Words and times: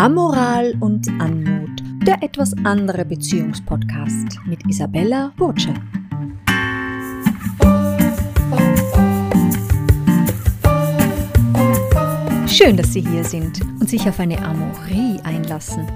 Amoral 0.00 0.72
und 0.80 1.06
Anmut, 1.20 1.82
der 2.06 2.22
etwas 2.22 2.54
andere 2.64 3.04
Beziehungspodcast 3.04 4.38
mit 4.46 4.66
Isabella 4.66 5.30
Burtsche. 5.36 5.74
Schön, 12.46 12.78
dass 12.78 12.94
Sie 12.94 13.02
hier 13.02 13.24
sind 13.24 13.60
und 13.78 13.90
sich 13.90 14.08
auf 14.08 14.18
eine 14.20 14.42
Amorie 14.42 15.20
einlassen. 15.22 15.86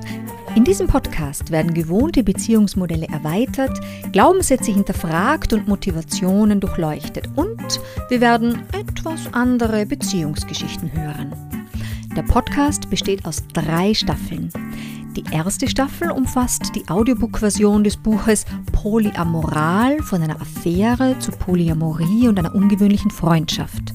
In 0.54 0.64
diesem 0.64 0.86
Podcast 0.86 1.50
werden 1.50 1.72
gewohnte 1.72 2.22
Beziehungsmodelle 2.22 3.08
erweitert, 3.08 3.80
Glaubenssätze 4.12 4.70
hinterfragt 4.70 5.54
und 5.54 5.66
Motivationen 5.66 6.60
durchleuchtet 6.60 7.30
und 7.36 7.80
wir 8.10 8.20
werden 8.20 8.64
etwas 8.74 9.32
andere 9.32 9.86
Beziehungsgeschichten 9.86 10.92
hören. 10.92 11.43
Der 12.16 12.22
Podcast 12.22 12.88
besteht 12.90 13.24
aus 13.24 13.42
drei 13.52 13.92
Staffeln. 13.92 14.48
Die 15.16 15.24
erste 15.32 15.68
Staffel 15.68 16.12
umfasst 16.12 16.70
die 16.76 16.88
Audiobook-Version 16.88 17.82
des 17.82 17.96
Buches 17.96 18.44
Polyamoral 18.70 19.98
von 19.98 20.22
einer 20.22 20.40
Affäre 20.40 21.18
zu 21.18 21.32
Polyamorie 21.32 22.28
und 22.28 22.38
einer 22.38 22.54
ungewöhnlichen 22.54 23.10
Freundschaft. 23.10 23.94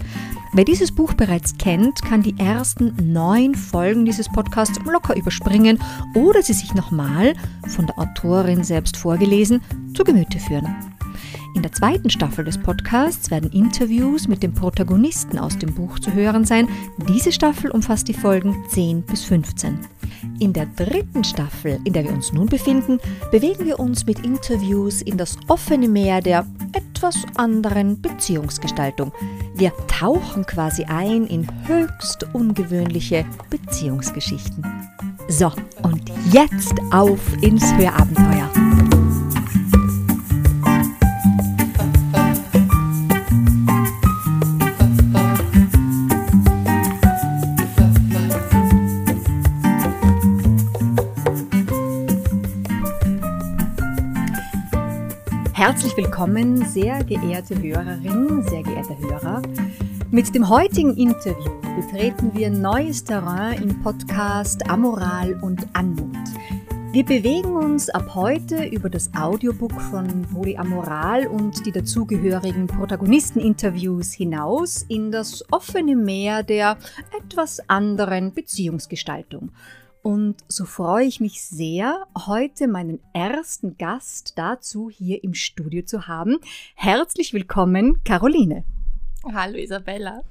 Wer 0.51 0.65
dieses 0.65 0.91
Buch 0.91 1.13
bereits 1.13 1.57
kennt, 1.57 2.01
kann 2.01 2.21
die 2.21 2.37
ersten 2.37 2.93
neun 3.13 3.55
Folgen 3.55 4.03
dieses 4.03 4.27
Podcasts 4.27 4.79
locker 4.83 5.15
überspringen 5.15 5.79
oder 6.13 6.41
sie 6.43 6.53
sich 6.53 6.73
nochmal, 6.73 7.35
von 7.67 7.85
der 7.85 7.97
Autorin 7.99 8.65
selbst 8.65 8.97
vorgelesen, 8.97 9.61
zu 9.93 10.03
Gemüte 10.03 10.39
führen. 10.39 10.75
In 11.55 11.63
der 11.63 11.71
zweiten 11.71 12.09
Staffel 12.09 12.45
des 12.45 12.57
Podcasts 12.57 13.31
werden 13.31 13.51
Interviews 13.51 14.27
mit 14.27 14.43
den 14.43 14.53
Protagonisten 14.53 15.39
aus 15.39 15.57
dem 15.57 15.73
Buch 15.73 15.99
zu 15.99 16.13
hören 16.13 16.45
sein. 16.45 16.67
Diese 17.07 17.31
Staffel 17.31 17.71
umfasst 17.71 18.07
die 18.07 18.13
Folgen 18.13 18.55
10 18.69 19.01
bis 19.01 19.23
15. 19.23 19.79
In 20.39 20.53
der 20.53 20.67
dritten 20.67 21.23
Staffel, 21.23 21.79
in 21.83 21.93
der 21.93 22.03
wir 22.03 22.13
uns 22.13 22.33
nun 22.33 22.47
befinden, 22.47 22.99
bewegen 23.31 23.65
wir 23.65 23.79
uns 23.79 24.05
mit 24.05 24.19
Interviews 24.19 25.01
in 25.01 25.17
das 25.17 25.37
offene 25.47 25.87
Meer 25.87 26.21
der 26.21 26.45
etwas 26.73 27.17
anderen 27.35 28.01
Beziehungsgestaltung. 28.01 29.11
Wir 29.55 29.73
tauchen 29.87 30.45
quasi 30.45 30.83
ein 30.83 31.25
in 31.25 31.47
höchst 31.67 32.25
ungewöhnliche 32.33 33.25
Beziehungsgeschichten. 33.49 34.63
So, 35.27 35.51
und 35.83 36.11
jetzt 36.31 36.73
auf 36.91 37.19
ins 37.41 37.73
Hörabenteuer. 37.75 38.68
Herzlich 55.79 55.95
willkommen, 55.95 56.65
sehr 56.65 57.01
geehrte 57.05 57.57
Hörerin, 57.57 58.43
sehr 58.43 58.63
geehrter 58.63 58.99
Hörer. 58.99 59.41
Mit 60.11 60.35
dem 60.35 60.49
heutigen 60.49 60.97
Interview 60.97 61.53
betreten 61.79 62.33
wir 62.33 62.49
neues 62.49 63.05
Terrain 63.05 63.63
im 63.63 63.81
Podcast 63.81 64.69
Amoral 64.69 65.39
und 65.41 65.65
Anmut. 65.71 66.17
Wir 66.91 67.05
bewegen 67.05 67.55
uns 67.55 67.89
ab 67.89 68.13
heute 68.13 68.65
über 68.65 68.89
das 68.89 69.09
Audiobook 69.15 69.79
von 69.79 70.23
Polyamoral 70.23 71.27
und 71.27 71.65
die 71.65 71.71
dazugehörigen 71.71 72.67
Protagonisteninterviews 72.67 74.11
hinaus 74.11 74.83
in 74.89 75.13
das 75.13 75.45
offene 75.49 75.95
Meer 75.95 76.43
der 76.43 76.77
etwas 77.17 77.61
anderen 77.69 78.33
Beziehungsgestaltung. 78.33 79.51
Und 80.01 80.37
so 80.47 80.65
freue 80.65 81.05
ich 81.05 81.19
mich 81.19 81.43
sehr, 81.43 82.07
heute 82.27 82.67
meinen 82.67 82.99
ersten 83.13 83.77
Gast 83.77 84.37
dazu 84.37 84.89
hier 84.89 85.23
im 85.23 85.33
Studio 85.33 85.83
zu 85.83 86.07
haben. 86.07 86.37
Herzlich 86.75 87.33
willkommen, 87.33 88.01
Caroline. 88.05 88.63
Hallo 89.33 89.57
Isabella. 89.57 90.23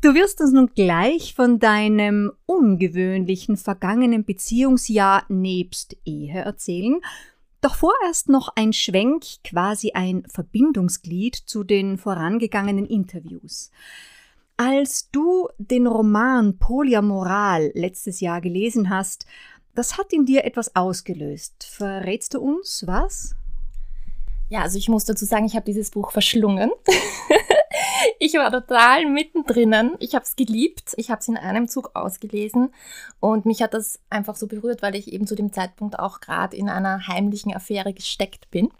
Du 0.00 0.14
wirst 0.14 0.40
uns 0.40 0.52
nun 0.52 0.70
gleich 0.74 1.34
von 1.34 1.58
deinem 1.58 2.32
ungewöhnlichen 2.46 3.56
vergangenen 3.56 4.24
Beziehungsjahr 4.24 5.24
nebst 5.28 5.96
Ehe 6.04 6.40
erzählen. 6.40 7.00
Doch 7.60 7.76
vorerst 7.76 8.28
noch 8.28 8.48
ein 8.56 8.72
Schwenk, 8.72 9.24
quasi 9.44 9.92
ein 9.92 10.24
Verbindungsglied 10.28 11.36
zu 11.36 11.62
den 11.62 11.98
vorangegangenen 11.98 12.86
Interviews. 12.86 13.70
Als 14.64 15.10
du 15.10 15.48
den 15.58 15.88
Roman 15.88 16.56
Polyamoral 16.56 17.72
letztes 17.74 18.20
Jahr 18.20 18.40
gelesen 18.40 18.90
hast, 18.90 19.26
das 19.74 19.98
hat 19.98 20.12
in 20.12 20.24
dir 20.24 20.44
etwas 20.44 20.76
ausgelöst. 20.76 21.64
Verrätst 21.68 22.34
du 22.34 22.40
uns 22.40 22.84
was? 22.86 23.34
Ja, 24.50 24.62
also 24.62 24.78
ich 24.78 24.88
muss 24.88 25.04
dazu 25.04 25.24
sagen, 25.24 25.46
ich 25.46 25.56
habe 25.56 25.64
dieses 25.64 25.90
Buch 25.90 26.12
verschlungen. 26.12 26.70
ich 28.18 28.34
war 28.34 28.50
total 28.50 29.06
mittendrin. 29.06 29.92
Ich 29.98 30.14
habe 30.14 30.24
es 30.24 30.36
geliebt. 30.36 30.94
Ich 30.96 31.10
habe 31.10 31.20
es 31.20 31.28
in 31.28 31.36
einem 31.36 31.68
Zug 31.68 31.90
ausgelesen 31.94 32.72
und 33.20 33.46
mich 33.46 33.62
hat 33.62 33.74
das 33.74 34.00
einfach 34.10 34.36
so 34.36 34.46
berührt, 34.46 34.82
weil 34.82 34.94
ich 34.94 35.12
eben 35.12 35.26
zu 35.26 35.34
dem 35.34 35.52
Zeitpunkt 35.52 35.98
auch 35.98 36.20
gerade 36.20 36.56
in 36.56 36.68
einer 36.68 37.06
heimlichen 37.06 37.54
Affäre 37.54 37.92
gesteckt 37.92 38.50
bin. 38.50 38.70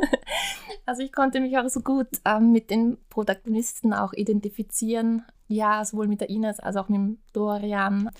also 0.86 1.02
ich 1.02 1.12
konnte 1.12 1.40
mich 1.40 1.56
auch 1.58 1.68
so 1.68 1.80
gut 1.80 2.08
ähm, 2.24 2.52
mit 2.52 2.70
den 2.70 2.98
Protagonisten 3.08 3.92
auch 3.92 4.12
identifizieren. 4.12 5.24
Ja, 5.48 5.84
sowohl 5.84 6.08
mit 6.08 6.20
der 6.20 6.30
Ines 6.30 6.60
als 6.60 6.76
auch 6.76 6.88
mit 6.88 6.98
dem 6.98 7.18
Dorian. 7.32 8.10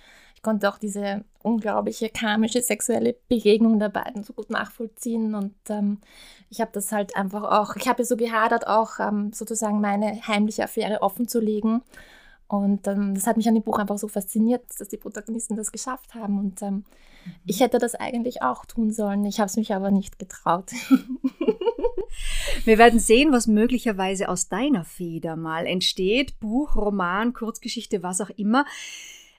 Konnte 0.42 0.68
auch 0.68 0.78
diese 0.78 1.24
unglaubliche 1.42 2.08
karmische 2.08 2.62
sexuelle 2.62 3.14
Begegnung 3.28 3.78
der 3.78 3.88
beiden 3.88 4.24
so 4.24 4.32
gut 4.32 4.50
nachvollziehen 4.50 5.34
und 5.34 5.54
ähm, 5.68 5.98
ich 6.50 6.60
habe 6.60 6.70
das 6.72 6.92
halt 6.92 7.16
einfach 7.16 7.44
auch, 7.44 7.76
ich 7.76 7.88
habe 7.88 8.02
ja 8.02 8.06
so 8.06 8.16
gehadert, 8.16 8.66
auch 8.66 8.98
ähm, 8.98 9.32
sozusagen 9.32 9.80
meine 9.80 10.20
heimliche 10.26 10.64
Affäre 10.64 11.00
offen 11.00 11.28
zu 11.28 11.40
legen 11.40 11.82
und 12.48 12.86
ähm, 12.86 13.14
das 13.14 13.26
hat 13.26 13.36
mich 13.36 13.48
an 13.48 13.54
dem 13.54 13.62
Buch 13.62 13.78
einfach 13.78 13.98
so 13.98 14.08
fasziniert, 14.08 14.64
dass 14.78 14.88
die 14.88 14.96
Protagonisten 14.96 15.56
das 15.56 15.72
geschafft 15.72 16.14
haben 16.14 16.38
und 16.38 16.60
ähm, 16.62 16.74
mhm. 16.74 16.84
ich 17.46 17.60
hätte 17.60 17.78
das 17.78 17.94
eigentlich 17.94 18.42
auch 18.42 18.66
tun 18.66 18.90
sollen, 18.90 19.24
ich 19.24 19.38
habe 19.38 19.46
es 19.46 19.56
mich 19.56 19.72
aber 19.72 19.90
nicht 19.90 20.18
getraut. 20.18 20.70
Wir 22.64 22.78
werden 22.78 23.00
sehen, 23.00 23.32
was 23.32 23.46
möglicherweise 23.46 24.28
aus 24.28 24.48
deiner 24.48 24.84
Feder 24.84 25.36
mal 25.36 25.66
entsteht. 25.66 26.38
Buch, 26.40 26.76
Roman, 26.76 27.32
Kurzgeschichte, 27.32 28.02
was 28.02 28.20
auch 28.20 28.30
immer. 28.30 28.66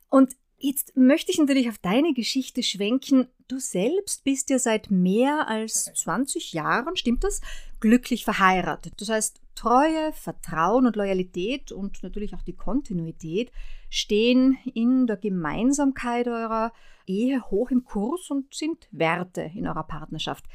Und 0.10 0.36
Jetzt 0.66 0.96
möchte 0.96 1.30
ich 1.30 1.40
natürlich 1.40 1.68
auf 1.68 1.78
deine 1.78 2.14
Geschichte 2.14 2.64
schwenken. 2.64 3.28
Du 3.50 3.60
selbst 3.60 4.24
bist 4.24 4.50
ja 4.50 4.58
seit 4.58 4.90
mehr 4.90 5.50
als 5.50 5.92
20 5.94 6.54
Jahren, 6.54 6.96
stimmt 6.96 7.26
das, 7.26 7.42
glücklich 7.82 8.24
verheiratet. 8.24 8.94
Das 8.96 9.10
heißt, 9.10 9.42
Treue, 9.56 10.14
Vertrauen 10.14 10.86
und 10.86 10.96
Loyalität 10.96 11.74
und 11.74 12.02
natürlich 12.02 12.34
auch 12.34 12.44
die 12.44 12.56
Kontinuität 12.56 13.52
stehen 13.90 14.58
in 14.74 15.06
der 15.06 15.18
Gemeinsamkeit 15.18 16.30
eurer 16.30 16.72
Ehe 17.06 17.42
hoch 17.52 17.70
im 17.70 17.84
Kurs 17.84 18.32
und 18.32 18.56
sind 18.56 18.88
Werte 18.92 19.52
in 19.54 19.68
eurer 19.68 19.84
Partnerschaft. 19.84 20.46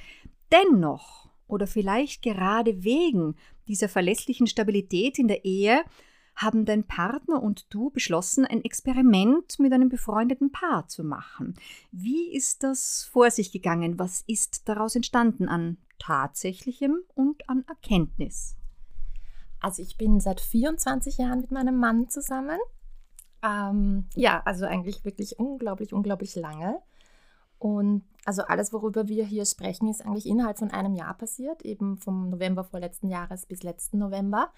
Dennoch 0.51 1.29
oder 1.47 1.67
vielleicht 1.67 2.23
gerade 2.23 2.83
wegen 2.83 3.37
dieser 3.67 3.91
verlässlichen 3.91 4.47
Stabilität 4.47 5.19
in 5.19 5.29
der 5.29 5.45
Ehe 5.45 5.85
haben 6.39 6.65
dein 6.65 6.85
Partner 6.85 7.43
und 7.43 7.67
du 7.75 7.91
beschlossen, 7.91 8.45
ein 8.45 8.65
Experiment 8.65 9.59
mit 9.59 9.73
einem 9.73 9.89
befreundeten 9.89 10.53
Paar 10.53 10.87
zu 10.87 11.03
machen. 11.03 11.55
Wie 11.91 12.33
ist 12.33 12.63
das 12.63 13.09
vor 13.11 13.31
sich 13.31 13.51
gegangen? 13.51 13.99
Was 13.99 14.23
ist 14.27 14.69
daraus 14.69 14.95
entstanden 14.95 15.49
an 15.49 15.79
tatsächlichem 15.99 16.99
und 17.15 17.49
an 17.49 17.65
Erkenntnis? 17.69 18.57
Also 19.61 19.83
ich 19.83 19.99
bin 19.99 20.21
seit 20.21 20.41
24 20.41 21.19
Jahren 21.19 21.41
mit 21.41 21.51
meinem 21.51 21.77
Mann 21.77 22.09
zusammen. 22.09 22.61
Ähm, 23.43 24.07
ja, 24.15 24.41
also 24.45 24.65
eigentlich 24.65 25.05
wirklich 25.05 25.41
unglaublich, 25.41 25.93
unglaublich 25.93 26.37
lange. 26.37 26.81
Und 27.59 28.05
also 28.25 28.43
alles, 28.43 28.73
worüber 28.73 29.09
wir 29.09 29.25
hier 29.25 29.45
sprechen, 29.45 29.89
ist 29.89 30.07
eigentlich 30.07 30.27
innerhalb 30.27 30.59
von 30.59 30.71
einem 30.71 30.95
Jahr 30.95 31.15
passiert, 31.15 31.63
eben 31.63 31.97
vom 31.99 32.31
November 32.31 32.63
vorletzten 32.63 33.09
Jahres 33.09 33.47
bis 33.47 33.65
letzten 33.65 33.99
November. 33.99 34.53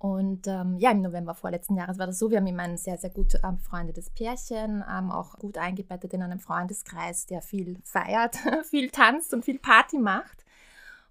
Und 0.00 0.46
ähm, 0.46 0.78
ja, 0.78 0.92
im 0.92 1.02
November 1.02 1.34
vorletzten 1.34 1.76
Jahres 1.76 1.98
war 1.98 2.06
das 2.06 2.18
so. 2.18 2.30
Wir 2.30 2.38
haben 2.38 2.46
immer 2.46 2.62
ein 2.62 2.78
sehr, 2.78 2.96
sehr 2.96 3.10
gut 3.10 3.34
ähm, 3.44 3.58
befreundetes 3.58 4.08
Pärchen, 4.08 4.82
ähm, 4.90 5.10
auch 5.10 5.38
gut 5.38 5.58
eingebettet 5.58 6.14
in 6.14 6.22
einem 6.22 6.40
Freundeskreis, 6.40 7.26
der 7.26 7.42
viel 7.42 7.76
feiert, 7.84 8.36
viel 8.64 8.88
tanzt 8.88 9.34
und 9.34 9.44
viel 9.44 9.58
Party 9.58 9.98
macht. 9.98 10.46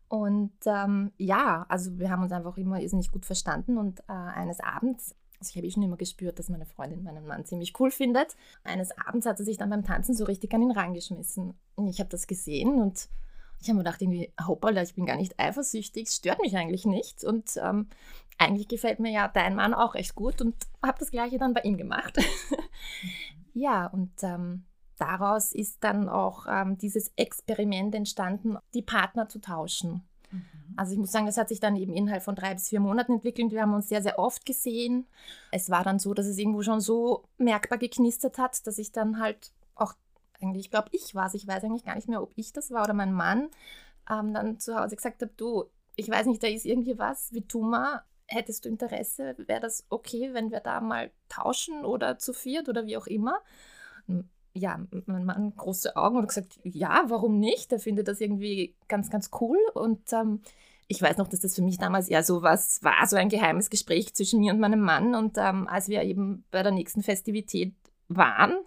Und 0.07 0.53
ähm, 0.65 1.11
ja, 1.17 1.67
also 1.69 1.99
wir 1.99 2.09
haben 2.09 2.23
uns 2.23 2.31
einfach 2.31 2.57
immer 2.57 2.81
irrsinnig 2.81 3.11
gut 3.11 3.27
verstanden. 3.27 3.77
Und 3.77 3.99
äh, 4.09 4.13
eines 4.13 4.59
Abends, 4.59 5.15
also 5.39 5.51
ich 5.51 5.57
habe 5.57 5.67
eh 5.67 5.71
schon 5.71 5.83
immer 5.83 5.97
gespürt, 5.97 6.39
dass 6.39 6.49
meine 6.49 6.65
Freundin 6.65 7.03
meinen 7.03 7.27
Mann 7.27 7.45
ziemlich 7.45 7.79
cool 7.79 7.91
findet. 7.91 8.35
Eines 8.63 8.89
Abends 8.97 9.27
hat 9.27 9.37
sie 9.37 9.43
sich 9.43 9.59
dann 9.59 9.69
beim 9.69 9.83
Tanzen 9.83 10.15
so 10.15 10.25
richtig 10.25 10.51
an 10.55 10.63
ihn 10.63 10.71
rangeschmissen. 10.71 11.53
Und 11.75 11.87
ich 11.87 11.99
habe 11.99 12.09
das 12.09 12.25
gesehen 12.25 12.81
und 12.81 13.07
ich 13.61 13.67
habe 13.67 13.77
mir 13.77 13.83
gedacht, 13.83 14.01
irgendwie, 14.01 14.33
hoppala, 14.47 14.81
ich 14.81 14.95
bin 14.95 15.05
gar 15.05 15.17
nicht 15.17 15.39
eifersüchtig, 15.39 16.07
es 16.07 16.15
stört 16.15 16.41
mich 16.41 16.55
eigentlich 16.57 16.85
nicht. 16.85 17.23
Und 17.23 17.51
ähm, 17.61 17.87
eigentlich 18.39 18.67
gefällt 18.67 18.99
mir 18.99 19.11
ja 19.11 19.27
dein 19.27 19.55
Mann 19.55 19.73
auch 19.73 19.93
recht 19.93 20.15
gut 20.15 20.41
und 20.41 20.55
habe 20.83 20.97
das 20.97 21.11
gleiche 21.11 21.37
dann 21.37 21.53
bei 21.53 21.61
ihm 21.61 21.77
gemacht. 21.77 22.17
Ja, 23.53 23.87
und 23.87 24.11
ähm, 24.21 24.63
daraus 24.97 25.53
ist 25.53 25.83
dann 25.83 26.07
auch 26.07 26.45
ähm, 26.47 26.77
dieses 26.77 27.11
Experiment 27.15 27.93
entstanden, 27.95 28.57
die 28.73 28.81
Partner 28.81 29.27
zu 29.27 29.39
tauschen. 29.39 30.07
Mhm. 30.31 30.43
Also 30.77 30.93
ich 30.93 30.99
muss 30.99 31.11
sagen, 31.11 31.25
das 31.25 31.37
hat 31.37 31.49
sich 31.49 31.59
dann 31.59 31.75
eben 31.75 31.93
innerhalb 31.93 32.23
von 32.23 32.35
drei 32.35 32.53
bis 32.53 32.69
vier 32.69 32.79
Monaten 32.79 33.13
entwickelt. 33.13 33.51
Wir 33.51 33.63
haben 33.63 33.73
uns 33.73 33.89
sehr, 33.89 34.01
sehr 34.01 34.19
oft 34.19 34.45
gesehen. 34.45 35.07
Es 35.51 35.69
war 35.69 35.83
dann 35.83 35.99
so, 35.99 36.13
dass 36.13 36.25
es 36.25 36.37
irgendwo 36.37 36.61
schon 36.61 36.79
so 36.79 37.25
merkbar 37.37 37.79
geknistert 37.79 38.37
hat, 38.37 38.65
dass 38.65 38.77
ich 38.77 38.91
dann 38.91 39.19
halt 39.19 39.51
auch, 39.75 39.93
eigentlich, 40.39 40.65
ich 40.65 40.71
glaube, 40.71 40.89
ich 40.91 41.15
war 41.15 41.27
es, 41.27 41.33
ich 41.33 41.47
weiß 41.47 41.63
eigentlich 41.63 41.85
gar 41.85 41.95
nicht 41.95 42.07
mehr, 42.07 42.21
ob 42.21 42.31
ich 42.35 42.53
das 42.53 42.71
war 42.71 42.83
oder 42.83 42.93
mein 42.93 43.13
Mann, 43.13 43.49
ähm, 44.09 44.33
dann 44.33 44.59
zu 44.59 44.79
Hause 44.79 44.95
gesagt 44.95 45.21
habe, 45.21 45.33
du, 45.35 45.65
ich 45.95 46.09
weiß 46.09 46.27
nicht, 46.27 46.41
da 46.41 46.47
ist 46.47 46.65
irgendwie 46.65 46.97
was, 46.97 47.33
wie 47.33 47.41
tu 47.41 47.61
mal, 47.61 48.03
hättest 48.29 48.65
du 48.65 48.69
Interesse, 48.69 49.35
wäre 49.37 49.59
das 49.59 49.85
okay, 49.89 50.33
wenn 50.33 50.51
wir 50.51 50.59
da 50.59 50.81
mal 50.81 51.11
tauschen 51.27 51.85
oder 51.85 52.17
zu 52.17 52.33
viert 52.33 52.69
oder 52.69 52.85
wie 52.85 52.97
auch 52.97 53.07
immer? 53.07 53.39
Ja, 54.53 54.79
mein 55.05 55.25
Mann 55.25 55.53
große 55.55 55.95
Augen 55.95 56.17
und 56.17 56.27
gesagt, 56.27 56.59
ja, 56.63 57.03
warum 57.07 57.39
nicht? 57.39 57.71
Er 57.71 57.79
findet 57.79 58.07
das 58.07 58.21
irgendwie 58.21 58.75
ganz, 58.87 59.09
ganz 59.09 59.29
cool 59.39 59.57
und 59.73 60.11
ähm, 60.13 60.41
ich 60.87 61.01
weiß 61.01 61.17
noch, 61.17 61.27
dass 61.27 61.41
das 61.41 61.53
für 61.53 61.61
mich 61.61 61.77
damals 61.77 62.09
eher 62.09 62.23
so 62.23 62.41
was 62.41 62.83
war, 62.83 63.05
so 63.05 63.15
ein 63.15 63.29
geheimes 63.29 63.69
Gespräch 63.69 64.15
zwischen 64.15 64.39
mir 64.39 64.53
und 64.53 64.59
meinem 64.59 64.79
Mann. 64.79 65.13
Und 65.13 65.37
ähm, 65.37 65.67
als 65.67 65.87
wir 65.87 66.01
eben 66.01 66.43
bei 66.49 66.63
der 66.63 66.71
nächsten 66.71 67.03
Festivität 67.03 67.75
waren, 68.07 68.57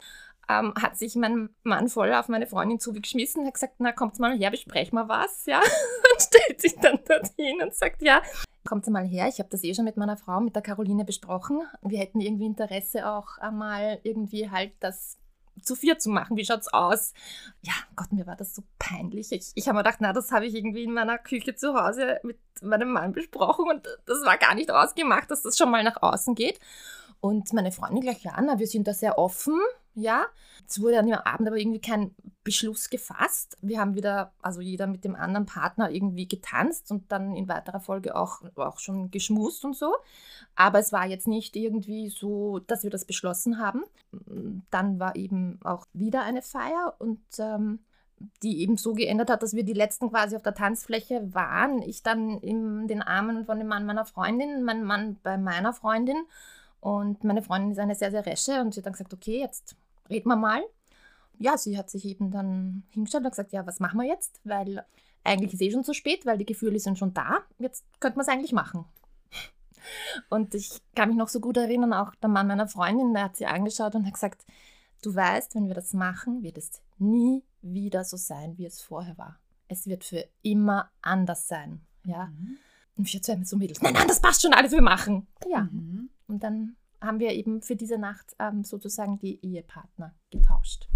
ähm, 0.48 0.72
hat 0.80 0.96
sich 0.96 1.16
mein 1.16 1.50
Mann 1.64 1.88
voll 1.88 2.12
auf 2.14 2.28
meine 2.28 2.46
Freundin 2.46 2.78
zugeschmissen, 2.78 3.44
hat 3.44 3.54
gesagt, 3.54 3.74
na 3.78 3.90
kommt 3.90 4.20
mal 4.20 4.38
her, 4.38 4.52
besprechen 4.52 4.96
wir 4.96 5.08
was, 5.08 5.46
ja. 5.46 5.58
Und 6.12 6.22
stellt 6.22 6.60
sich 6.60 6.76
dann 6.76 7.00
dorthin 7.08 7.60
und 7.60 7.74
sagt, 7.74 8.02
ja, 8.02 8.22
kommt 8.64 8.86
mal 8.88 9.06
her, 9.06 9.28
ich 9.28 9.38
habe 9.38 9.48
das 9.50 9.64
eh 9.64 9.74
schon 9.74 9.84
mit 9.84 9.96
meiner 9.96 10.16
Frau, 10.16 10.40
mit 10.40 10.54
der 10.54 10.62
Caroline 10.62 11.04
besprochen. 11.04 11.62
Wir 11.82 11.98
hätten 11.98 12.20
irgendwie 12.20 12.46
Interesse 12.46 13.08
auch 13.08 13.38
einmal 13.38 14.00
irgendwie 14.02 14.50
halt 14.50 14.72
das 14.80 15.18
zu 15.60 15.76
vier 15.76 15.98
zu 15.98 16.10
machen. 16.10 16.36
Wie 16.36 16.44
schaut's 16.44 16.72
aus? 16.72 17.12
Ja, 17.62 17.74
Gott, 17.94 18.12
mir 18.12 18.26
war 18.26 18.36
das 18.36 18.54
so 18.54 18.62
peinlich. 18.78 19.32
Ich, 19.32 19.52
ich 19.54 19.68
habe 19.68 19.76
mir 19.76 19.82
gedacht, 19.82 19.98
na, 20.00 20.12
das 20.12 20.32
habe 20.32 20.46
ich 20.46 20.54
irgendwie 20.54 20.84
in 20.84 20.94
meiner 20.94 21.18
Küche 21.18 21.54
zu 21.54 21.74
Hause 21.74 22.20
mit 22.22 22.38
meinem 22.62 22.90
Mann 22.90 23.12
besprochen 23.12 23.68
und 23.68 23.86
das 24.06 24.24
war 24.24 24.38
gar 24.38 24.54
nicht 24.54 24.70
ausgemacht, 24.70 25.30
dass 25.30 25.42
das 25.42 25.58
schon 25.58 25.70
mal 25.70 25.84
nach 25.84 26.02
außen 26.02 26.34
geht. 26.34 26.58
Und 27.20 27.52
meine 27.52 27.70
Freundin 27.70 28.00
gleich, 28.00 28.22
ja, 28.22 28.36
na, 28.40 28.58
wir 28.58 28.66
sind 28.66 28.88
da 28.88 28.94
sehr 28.94 29.18
offen, 29.18 29.60
ja. 29.94 30.26
Es 30.68 30.80
wurde 30.80 30.98
an 30.98 31.06
dem 31.06 31.14
Abend 31.16 31.48
aber 31.48 31.56
irgendwie 31.56 31.80
kein 31.80 32.14
Beschluss 32.44 32.88
gefasst. 32.90 33.58
Wir 33.60 33.78
haben 33.78 33.94
wieder, 33.94 34.32
also 34.40 34.60
jeder 34.60 34.86
mit 34.86 35.04
dem 35.04 35.14
anderen 35.14 35.46
Partner 35.46 35.90
irgendwie 35.90 36.26
getanzt 36.26 36.90
und 36.90 37.10
dann 37.12 37.36
in 37.36 37.48
weiterer 37.48 37.80
Folge 37.80 38.16
auch, 38.16 38.42
auch 38.56 38.78
schon 38.78 39.10
geschmust 39.10 39.64
und 39.64 39.76
so. 39.76 39.94
Aber 40.54 40.78
es 40.78 40.92
war 40.92 41.06
jetzt 41.06 41.28
nicht 41.28 41.56
irgendwie 41.56 42.08
so, 42.08 42.60
dass 42.60 42.82
wir 42.82 42.90
das 42.90 43.04
beschlossen 43.04 43.58
haben. 43.58 43.84
Dann 44.70 44.98
war 44.98 45.16
eben 45.16 45.58
auch 45.62 45.86
wieder 45.92 46.22
eine 46.22 46.42
Feier 46.42 46.94
und 46.98 47.20
ähm, 47.38 47.80
die 48.42 48.60
eben 48.60 48.76
so 48.76 48.92
geändert 48.92 49.30
hat, 49.30 49.42
dass 49.42 49.54
wir 49.54 49.64
die 49.64 49.72
letzten 49.72 50.10
quasi 50.10 50.36
auf 50.36 50.42
der 50.42 50.54
Tanzfläche 50.54 51.34
waren. 51.34 51.82
Ich 51.82 52.02
dann 52.02 52.38
in 52.38 52.86
den 52.88 53.02
Armen 53.02 53.44
von 53.44 53.58
dem 53.58 53.68
Mann 53.68 53.86
meiner 53.86 54.04
Freundin, 54.04 54.62
mein 54.62 54.84
Mann 54.84 55.16
bei 55.22 55.36
meiner 55.38 55.72
Freundin. 55.72 56.16
Und 56.80 57.22
meine 57.22 57.42
Freundin 57.42 57.70
ist 57.70 57.78
eine 57.78 57.94
sehr, 57.94 58.10
sehr 58.10 58.26
resche 58.26 58.60
und 58.60 58.74
sie 58.74 58.80
hat 58.80 58.86
dann 58.86 58.92
gesagt, 58.92 59.14
okay, 59.14 59.38
jetzt 59.38 59.76
reden 60.08 60.28
wir 60.28 60.36
mal. 60.36 60.62
Ja, 61.38 61.58
sie 61.58 61.76
hat 61.76 61.90
sich 61.90 62.04
eben 62.04 62.30
dann 62.30 62.84
hingestellt 62.90 63.24
und 63.24 63.30
gesagt, 63.30 63.52
ja, 63.52 63.66
was 63.66 63.80
machen 63.80 63.98
wir 64.00 64.06
jetzt? 64.06 64.40
Weil 64.44 64.84
eigentlich 65.24 65.54
ist 65.54 65.62
eh 65.62 65.70
schon 65.70 65.84
zu 65.84 65.94
spät, 65.94 66.26
weil 66.26 66.38
die 66.38 66.46
Gefühle 66.46 66.78
sind 66.78 66.98
schon 66.98 67.14
da. 67.14 67.40
Jetzt 67.58 67.84
könnte 68.00 68.18
man 68.18 68.26
es 68.26 68.32
eigentlich 68.32 68.52
machen. 68.52 68.84
Und 70.28 70.54
ich 70.54 70.80
kann 70.94 71.08
mich 71.08 71.18
noch 71.18 71.28
so 71.28 71.40
gut 71.40 71.56
erinnern, 71.56 71.92
auch 71.92 72.14
der 72.16 72.30
Mann 72.30 72.46
meiner 72.46 72.68
Freundin, 72.68 73.14
der 73.14 73.24
hat 73.24 73.36
sie 73.36 73.46
angeschaut 73.46 73.94
und 73.94 74.06
hat 74.06 74.14
gesagt, 74.14 74.44
du 75.02 75.14
weißt, 75.14 75.54
wenn 75.54 75.66
wir 75.66 75.74
das 75.74 75.92
machen, 75.92 76.42
wird 76.42 76.58
es 76.58 76.80
nie 76.98 77.42
wieder 77.62 78.04
so 78.04 78.16
sein, 78.16 78.56
wie 78.58 78.66
es 78.66 78.80
vorher 78.80 79.18
war. 79.18 79.38
Es 79.68 79.86
wird 79.86 80.04
für 80.04 80.24
immer 80.42 80.90
anders 81.00 81.48
sein. 81.48 81.80
Ja. 82.04 82.26
Mhm. 82.26 82.58
Und 82.96 83.08
ich 83.08 83.14
erzähle 83.14 83.38
mir 83.38 83.46
so 83.46 83.56
Mädels, 83.56 83.80
nein, 83.80 83.94
nein, 83.94 84.08
das 84.08 84.20
passt 84.20 84.42
schon 84.42 84.52
alles, 84.52 84.72
wir 84.72 84.82
machen. 84.82 85.26
Ja. 85.48 85.62
Mhm. 85.62 86.10
Und 86.28 86.42
dann 86.42 86.76
haben 87.02 87.20
wir 87.20 87.30
eben 87.32 87.62
für 87.62 87.76
diese 87.76 87.98
Nacht 87.98 88.34
ähm, 88.38 88.64
sozusagen 88.64 89.18
die 89.18 89.38
Ehepartner 89.42 90.14
getauscht. 90.30 90.88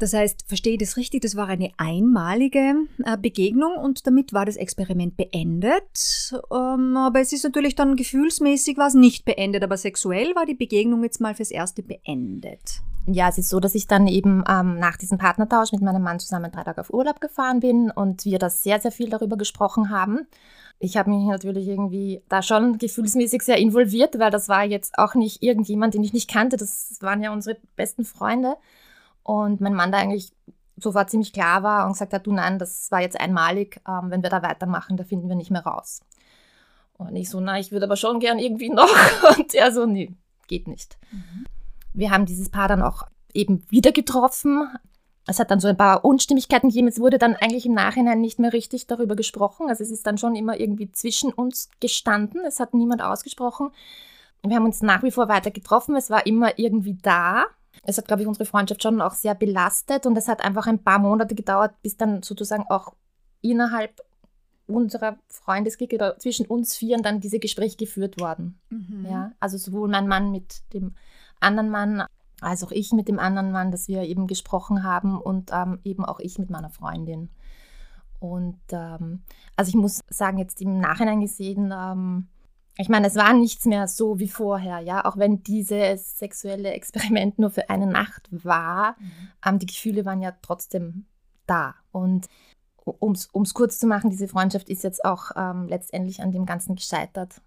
Das 0.00 0.14
heißt, 0.14 0.44
verstehe 0.48 0.72
ich 0.72 0.78
das 0.78 0.96
richtig, 0.96 1.20
das 1.20 1.36
war 1.36 1.46
eine 1.48 1.72
einmalige 1.76 2.86
äh, 3.04 3.18
Begegnung 3.18 3.76
und 3.76 4.06
damit 4.06 4.32
war 4.32 4.46
das 4.46 4.56
Experiment 4.56 5.18
beendet. 5.18 6.32
Ähm, 6.50 6.96
aber 6.96 7.20
es 7.20 7.34
ist 7.34 7.44
natürlich 7.44 7.74
dann 7.74 7.96
gefühlsmäßig 7.96 8.78
was 8.78 8.94
nicht 8.94 9.26
beendet, 9.26 9.62
aber 9.62 9.76
sexuell 9.76 10.34
war 10.34 10.46
die 10.46 10.54
Begegnung 10.54 11.04
jetzt 11.04 11.20
mal 11.20 11.34
fürs 11.34 11.50
Erste 11.50 11.82
beendet. 11.82 12.80
Ja, 13.06 13.28
es 13.28 13.36
ist 13.36 13.50
so, 13.50 13.60
dass 13.60 13.74
ich 13.74 13.88
dann 13.88 14.06
eben 14.06 14.42
ähm, 14.48 14.78
nach 14.78 14.96
diesem 14.96 15.18
Partnertausch 15.18 15.72
mit 15.72 15.82
meinem 15.82 16.02
Mann 16.02 16.18
zusammen 16.18 16.50
drei 16.50 16.64
Tage 16.64 16.80
auf 16.80 16.90
Urlaub 16.90 17.20
gefahren 17.20 17.60
bin 17.60 17.90
und 17.90 18.24
wir 18.24 18.38
das 18.38 18.62
sehr, 18.62 18.80
sehr 18.80 18.92
viel 18.92 19.10
darüber 19.10 19.36
gesprochen 19.36 19.90
haben 19.90 20.26
ich 20.82 20.96
habe 20.96 21.10
mich 21.10 21.24
natürlich 21.26 21.68
irgendwie 21.68 22.22
da 22.30 22.42
schon 22.42 22.78
gefühlsmäßig 22.78 23.42
sehr 23.42 23.58
involviert, 23.58 24.18
weil 24.18 24.30
das 24.30 24.48
war 24.48 24.64
jetzt 24.64 24.98
auch 24.98 25.14
nicht 25.14 25.42
irgendjemand, 25.42 25.92
den 25.92 26.02
ich 26.02 26.14
nicht 26.14 26.30
kannte. 26.30 26.56
Das 26.56 26.96
waren 27.00 27.22
ja 27.22 27.32
unsere 27.32 27.58
besten 27.76 28.06
Freunde. 28.06 28.56
Und 29.22 29.60
mein 29.60 29.74
Mann 29.74 29.92
da 29.92 29.98
eigentlich 29.98 30.32
sofort 30.76 31.10
ziemlich 31.10 31.34
klar 31.34 31.62
war 31.62 31.84
und 31.84 31.92
gesagt 31.92 32.14
hat, 32.14 32.26
du 32.26 32.32
nein, 32.32 32.58
das 32.58 32.90
war 32.90 33.02
jetzt 33.02 33.20
einmalig, 33.20 33.82
ähm, 33.86 34.10
wenn 34.10 34.22
wir 34.22 34.30
da 34.30 34.42
weitermachen, 34.42 34.96
da 34.96 35.04
finden 35.04 35.28
wir 35.28 35.36
nicht 35.36 35.50
mehr 35.50 35.66
raus. 35.66 36.00
Und 36.94 37.14
ich 37.14 37.28
so, 37.28 37.40
na, 37.40 37.58
ich 37.58 37.72
würde 37.72 37.84
aber 37.84 37.96
schon 37.96 38.18
gern 38.18 38.38
irgendwie 38.38 38.70
noch. 38.70 38.88
Und 39.38 39.54
er 39.54 39.72
so, 39.72 39.84
nee, 39.84 40.14
geht 40.48 40.66
nicht. 40.66 40.96
Mhm. 41.12 41.46
Wir 41.92 42.10
haben 42.10 42.24
dieses 42.24 42.48
Paar 42.48 42.68
dann 42.68 42.82
auch 42.82 43.02
eben 43.34 43.66
wieder 43.68 43.92
getroffen, 43.92 44.66
es 45.26 45.38
hat 45.38 45.50
dann 45.50 45.60
so 45.60 45.68
ein 45.68 45.76
paar 45.76 46.04
Unstimmigkeiten 46.04 46.70
gegeben. 46.70 46.88
Es 46.88 46.98
wurde 46.98 47.18
dann 47.18 47.36
eigentlich 47.36 47.66
im 47.66 47.74
Nachhinein 47.74 48.20
nicht 48.20 48.38
mehr 48.38 48.52
richtig 48.52 48.86
darüber 48.86 49.16
gesprochen. 49.16 49.68
Also 49.68 49.84
es 49.84 49.90
ist 49.90 50.06
dann 50.06 50.18
schon 50.18 50.34
immer 50.34 50.58
irgendwie 50.58 50.90
zwischen 50.90 51.32
uns 51.32 51.68
gestanden. 51.80 52.42
Es 52.46 52.58
hat 52.58 52.74
niemand 52.74 53.02
ausgesprochen. 53.02 53.70
Wir 54.42 54.56
haben 54.56 54.64
uns 54.64 54.82
nach 54.82 55.02
wie 55.02 55.10
vor 55.10 55.28
weiter 55.28 55.50
getroffen. 55.50 55.94
Es 55.96 56.10
war 56.10 56.26
immer 56.26 56.58
irgendwie 56.58 56.98
da. 57.02 57.44
Es 57.82 57.98
hat, 57.98 58.08
glaube 58.08 58.22
ich, 58.22 58.28
unsere 58.28 58.46
Freundschaft 58.46 58.82
schon 58.82 59.00
auch 59.00 59.14
sehr 59.14 59.34
belastet 59.34 60.06
und 60.06 60.16
es 60.16 60.28
hat 60.28 60.42
einfach 60.42 60.66
ein 60.66 60.82
paar 60.82 60.98
Monate 60.98 61.34
gedauert, 61.34 61.72
bis 61.82 61.96
dann 61.96 62.22
sozusagen 62.22 62.64
auch 62.68 62.94
innerhalb 63.42 64.00
unserer 64.66 65.18
Freundesklicke 65.28 65.96
oder 65.96 66.18
zwischen 66.18 66.46
uns 66.46 66.76
Vieren 66.76 67.02
dann 67.02 67.20
diese 67.20 67.38
Gespräche 67.38 67.76
geführt 67.76 68.20
worden. 68.20 68.58
Mhm. 68.70 69.06
Ja, 69.08 69.32
also 69.40 69.58
sowohl 69.58 69.88
mein 69.88 70.08
Mann 70.08 70.30
mit 70.30 70.62
dem 70.72 70.94
anderen 71.40 71.70
Mann 71.70 72.04
als 72.40 72.64
auch 72.64 72.70
ich 72.70 72.92
mit 72.92 73.08
dem 73.08 73.18
anderen 73.18 73.52
Mann, 73.52 73.70
dass 73.70 73.88
wir 73.88 74.02
eben 74.02 74.26
gesprochen 74.26 74.84
haben 74.84 75.20
und 75.20 75.50
ähm, 75.52 75.78
eben 75.84 76.04
auch 76.04 76.20
ich 76.20 76.38
mit 76.38 76.50
meiner 76.50 76.70
Freundin. 76.70 77.30
Und 78.18 78.60
ähm, 78.70 79.22
also 79.56 79.70
ich 79.70 79.74
muss 79.74 80.00
sagen, 80.08 80.38
jetzt 80.38 80.60
im 80.60 80.78
Nachhinein 80.78 81.20
gesehen, 81.20 81.72
ähm, 81.74 82.28
ich 82.76 82.88
meine, 82.88 83.06
es 83.06 83.16
war 83.16 83.32
nichts 83.32 83.66
mehr 83.66 83.88
so 83.88 84.18
wie 84.18 84.28
vorher, 84.28 84.78
ja, 84.80 85.04
auch 85.04 85.16
wenn 85.16 85.42
dieses 85.42 86.18
sexuelle 86.18 86.72
Experiment 86.72 87.38
nur 87.38 87.50
für 87.50 87.68
eine 87.68 87.86
Nacht 87.86 88.28
war, 88.30 88.96
mhm. 88.98 89.10
ähm, 89.44 89.58
die 89.58 89.66
Gefühle 89.66 90.04
waren 90.04 90.22
ja 90.22 90.32
trotzdem 90.42 91.06
da. 91.46 91.74
Und 91.92 92.28
um 92.84 93.12
es 93.12 93.54
kurz 93.54 93.78
zu 93.78 93.86
machen, 93.86 94.10
diese 94.10 94.28
Freundschaft 94.28 94.68
ist 94.68 94.84
jetzt 94.84 95.04
auch 95.04 95.30
ähm, 95.36 95.66
letztendlich 95.68 96.22
an 96.22 96.32
dem 96.32 96.46
Ganzen 96.46 96.76
gescheitert 96.76 97.40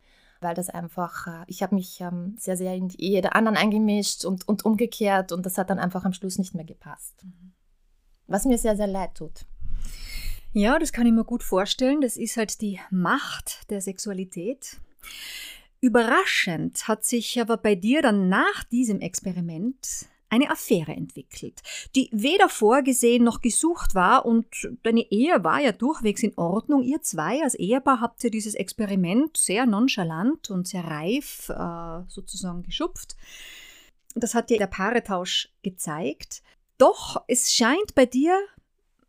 weil 0.44 0.56
das 0.56 0.70
einfach, 0.70 1.28
äh, 1.28 1.44
ich 1.48 1.64
habe 1.64 1.76
mich 1.76 2.02
ähm, 2.02 2.36
sehr, 2.38 2.58
sehr 2.58 2.76
in 2.76 2.90
die 2.90 3.02
Ehe 3.02 3.22
der 3.22 3.36
anderen 3.36 3.58
eingemischt 3.58 4.26
und, 4.26 4.48
und 4.48 4.66
umgekehrt 4.66 5.32
und 5.32 5.46
das 5.46 5.58
hat 5.58 5.70
dann 5.70 5.80
einfach 5.80 6.06
am 6.06 6.14
Schluss 6.14 6.38
nicht 6.38 6.54
mehr 6.54 6.66
gepasst. 6.66 7.24
Mhm. 7.24 7.54
Was 8.28 8.46
mir 8.46 8.58
sehr, 8.58 8.76
sehr 8.76 8.88
leid 8.88 9.16
tut. 9.16 9.46
Ja, 10.54 10.78
das 10.78 10.94
kann 10.94 11.08
ich 11.08 11.14
mir 11.14 11.26
gut 11.26 11.44
vorstellen. 11.44 12.02
Das 12.02 12.16
ist 12.16 12.38
halt 12.38 12.62
die 12.62 12.80
Macht 12.92 13.70
der 13.72 13.82
Sexualität. 13.82 14.78
Überraschend 15.82 16.88
hat 16.88 17.04
sich 17.04 17.42
aber 17.42 17.58
bei 17.58 17.76
dir 17.76 18.02
dann 18.02 18.30
nach 18.30 18.64
diesem 18.66 19.02
Experiment 19.02 20.06
eine 20.34 20.50
Affäre 20.50 20.94
entwickelt, 20.94 21.62
die 21.96 22.10
weder 22.12 22.50
vorgesehen 22.50 23.24
noch 23.24 23.42
gesucht 23.42 23.94
war 23.94 24.26
und 24.26 24.48
deine 24.82 25.12
Ehe 25.12 25.44
war 25.44 25.62
ja 25.62 25.72
durchwegs 25.72 26.24
in 26.24 26.36
Ordnung. 26.38 26.82
Ihr 26.82 27.04
zwei 27.04 27.44
als 27.44 27.54
Ehepaar 27.54 28.02
habt 28.02 28.24
ja 28.24 28.32
dieses 28.32 28.56
Experiment 28.56 29.38
sehr 29.38 29.68
nonchalant 29.68 30.50
und 30.50 30.68
sehr 30.68 30.86
reif 30.86 31.50
äh, 31.50 32.02
sozusagen 32.08 32.64
geschupft. 32.64 33.16
Das 34.16 34.34
hat 34.34 34.50
dir 34.50 34.58
der 34.58 34.68
Paaretausch 34.68 35.50
gezeigt. 35.62 36.42
Doch 36.80 37.24
es 37.28 37.54
scheint 37.54 37.94
bei 37.94 38.08
dir 38.08 38.36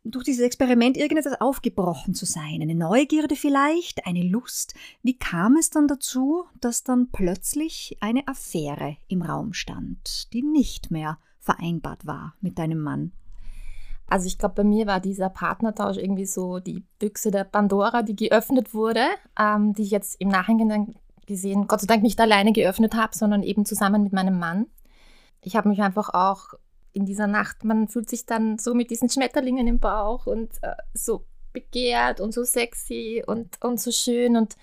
durch 0.04 0.24
dieses 0.24 0.44
Experiment 0.44 0.96
irgendetwas 0.96 1.40
aufgebrochen 1.40 2.14
zu 2.14 2.26
sein. 2.26 2.60
Eine 2.60 2.74
Neugierde 2.74 3.36
vielleicht, 3.36 4.06
eine 4.06 4.22
Lust. 4.22 4.74
Wie 5.02 5.16
kam 5.16 5.56
es 5.56 5.70
dann 5.70 5.88
dazu, 5.88 6.44
dass 6.60 6.84
dann 6.84 7.08
plötzlich 7.10 7.96
eine 8.00 8.26
Affäre 8.28 8.98
im 9.08 9.22
Raum 9.22 9.54
stand, 9.54 10.32
die 10.32 10.42
nicht 10.42 10.90
mehr 10.90 11.18
vereinbart 11.38 12.06
war 12.06 12.34
mit 12.40 12.58
deinem 12.58 12.80
Mann? 12.80 13.12
Also 14.06 14.26
ich 14.26 14.36
glaube, 14.36 14.56
bei 14.56 14.64
mir 14.64 14.86
war 14.86 15.00
dieser 15.00 15.30
Partnertausch 15.30 15.96
irgendwie 15.96 16.26
so 16.26 16.58
die 16.58 16.84
Büchse 16.98 17.30
der 17.30 17.44
Pandora, 17.44 18.02
die 18.02 18.14
geöffnet 18.16 18.74
wurde, 18.74 19.06
ähm, 19.38 19.72
die 19.72 19.82
ich 19.82 19.90
jetzt 19.90 20.20
im 20.20 20.28
Nachhinein 20.28 20.94
gesehen, 21.26 21.66
Gott 21.66 21.80
sei 21.80 21.86
Dank 21.86 22.02
nicht 22.02 22.20
alleine 22.20 22.52
geöffnet 22.52 22.94
habe, 22.94 23.16
sondern 23.16 23.42
eben 23.42 23.64
zusammen 23.64 24.02
mit 24.02 24.12
meinem 24.12 24.38
Mann. 24.38 24.66
ich 25.40 25.56
habe 25.56 25.68
mich 25.68 25.82
einfach 25.82 26.10
auch 26.12 26.54
in 26.94 27.04
dieser 27.04 27.26
Nacht, 27.26 27.64
man 27.64 27.88
fühlt 27.88 28.08
sich 28.08 28.24
dann 28.24 28.58
so 28.58 28.72
mit 28.72 28.90
diesen 28.90 29.10
Schmetterlingen 29.10 29.66
im 29.66 29.80
Bauch 29.80 30.26
und 30.26 30.50
äh, 30.62 30.74
so 30.94 31.26
begehrt 31.52 32.20
und 32.20 32.32
so 32.32 32.44
sexy 32.44 33.22
und, 33.26 33.62
und 33.62 33.80
so 33.80 33.90
schön. 33.90 34.36
Und 34.36 34.56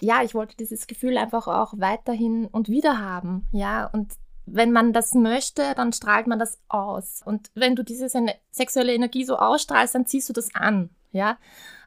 ja, 0.00 0.22
ich 0.22 0.34
wollte 0.34 0.56
dieses 0.56 0.86
Gefühl 0.86 1.16
einfach 1.18 1.48
auch 1.48 1.74
weiterhin 1.78 2.46
und 2.46 2.68
wieder 2.68 3.00
haben. 3.00 3.46
Ja, 3.52 3.86
und 3.86 4.12
wenn 4.46 4.70
man 4.70 4.92
das 4.92 5.14
möchte, 5.14 5.74
dann 5.74 5.92
strahlt 5.92 6.26
man 6.26 6.38
das 6.38 6.58
aus. 6.68 7.22
Und 7.24 7.50
wenn 7.54 7.74
du 7.74 7.82
diese 7.82 8.08
sexuelle 8.50 8.94
Energie 8.94 9.24
so 9.24 9.36
ausstrahlst, 9.36 9.94
dann 9.94 10.06
ziehst 10.06 10.28
du 10.28 10.32
das 10.32 10.54
an. 10.54 10.90
Ja, 11.10 11.38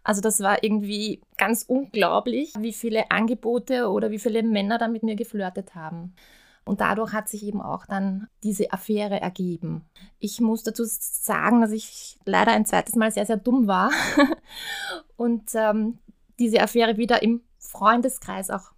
also 0.03 0.19
das 0.19 0.39
war 0.39 0.63
irgendwie 0.63 1.21
ganz 1.37 1.63
unglaublich, 1.67 2.53
wie 2.57 2.73
viele 2.73 3.11
Angebote 3.11 3.89
oder 3.89 4.09
wie 4.09 4.17
viele 4.17 4.41
Männer 4.41 4.79
da 4.79 4.87
mit 4.87 5.03
mir 5.03 5.15
geflirtet 5.15 5.75
haben. 5.75 6.15
Und 6.63 6.79
dadurch 6.79 7.13
hat 7.13 7.27
sich 7.27 7.43
eben 7.43 7.61
auch 7.61 7.85
dann 7.85 8.27
diese 8.43 8.71
Affäre 8.71 9.19
ergeben. 9.19 9.83
Ich 10.19 10.39
muss 10.39 10.63
dazu 10.63 10.83
sagen, 10.85 11.61
dass 11.61 11.71
ich 11.71 12.19
leider 12.25 12.51
ein 12.51 12.65
zweites 12.65 12.95
Mal 12.95 13.11
sehr, 13.11 13.25
sehr 13.25 13.37
dumm 13.37 13.67
war 13.67 13.91
und 15.17 15.49
ähm, 15.55 15.97
diese 16.39 16.61
Affäre 16.61 16.97
wieder 16.97 17.23
im 17.23 17.41
Freundeskreis 17.57 18.49
auch 18.51 18.71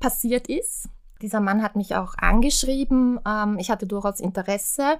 passiert 0.00 0.48
ist. 0.48 0.88
Dieser 1.22 1.40
Mann 1.40 1.62
hat 1.62 1.76
mich 1.76 1.94
auch 1.94 2.14
angeschrieben. 2.18 3.20
Ähm, 3.26 3.58
ich 3.58 3.70
hatte 3.70 3.86
durchaus 3.86 4.20
Interesse. 4.20 4.98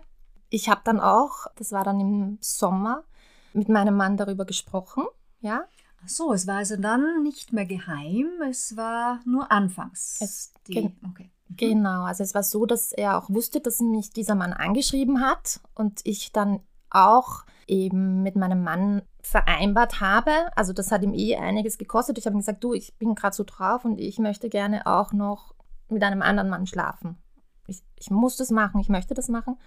Ich 0.50 0.68
habe 0.68 0.80
dann 0.84 1.00
auch, 1.00 1.46
das 1.56 1.72
war 1.72 1.84
dann 1.84 2.00
im 2.00 2.38
Sommer, 2.40 3.04
mit 3.52 3.68
meinem 3.68 3.96
Mann 3.96 4.16
darüber 4.16 4.44
gesprochen. 4.44 5.04
Ja. 5.40 5.64
Ach 6.04 6.08
so, 6.08 6.32
es 6.32 6.46
war 6.46 6.56
also 6.56 6.76
dann 6.76 7.22
nicht 7.22 7.52
mehr 7.52 7.66
geheim, 7.66 8.28
es 8.48 8.76
war 8.76 9.20
nur 9.24 9.50
anfangs. 9.50 10.18
Es, 10.20 10.52
die, 10.66 10.94
okay. 11.08 11.30
Mhm. 11.48 11.56
Genau, 11.56 12.04
also 12.04 12.22
es 12.22 12.34
war 12.34 12.42
so, 12.42 12.66
dass 12.66 12.92
er 12.92 13.18
auch 13.18 13.28
wusste, 13.30 13.60
dass 13.60 13.80
mich 13.80 14.10
dieser 14.10 14.34
Mann 14.34 14.52
angeschrieben 14.52 15.20
hat 15.20 15.60
und 15.74 16.00
ich 16.04 16.32
dann 16.32 16.60
auch 16.90 17.44
eben 17.66 18.22
mit 18.22 18.36
meinem 18.36 18.62
Mann 18.62 19.02
vereinbart 19.20 20.00
habe. 20.00 20.30
Also 20.56 20.72
das 20.72 20.90
hat 20.90 21.02
ihm 21.02 21.12
eh 21.14 21.36
einiges 21.36 21.78
gekostet. 21.78 22.18
Ich 22.18 22.26
habe 22.26 22.34
ihm 22.34 22.40
gesagt, 22.40 22.64
du, 22.64 22.72
ich 22.72 22.96
bin 22.96 23.14
gerade 23.14 23.36
so 23.36 23.44
drauf 23.44 23.84
und 23.84 23.98
ich 23.98 24.18
möchte 24.18 24.48
gerne 24.48 24.86
auch 24.86 25.12
noch 25.12 25.54
mit 25.88 26.02
einem 26.02 26.22
anderen 26.22 26.48
Mann 26.50 26.66
schlafen. 26.66 27.18
Ich, 27.66 27.82
ich 27.96 28.10
muss 28.10 28.36
das 28.36 28.50
machen, 28.50 28.80
ich 28.80 28.88
möchte 28.88 29.14
das 29.14 29.28
machen. 29.28 29.58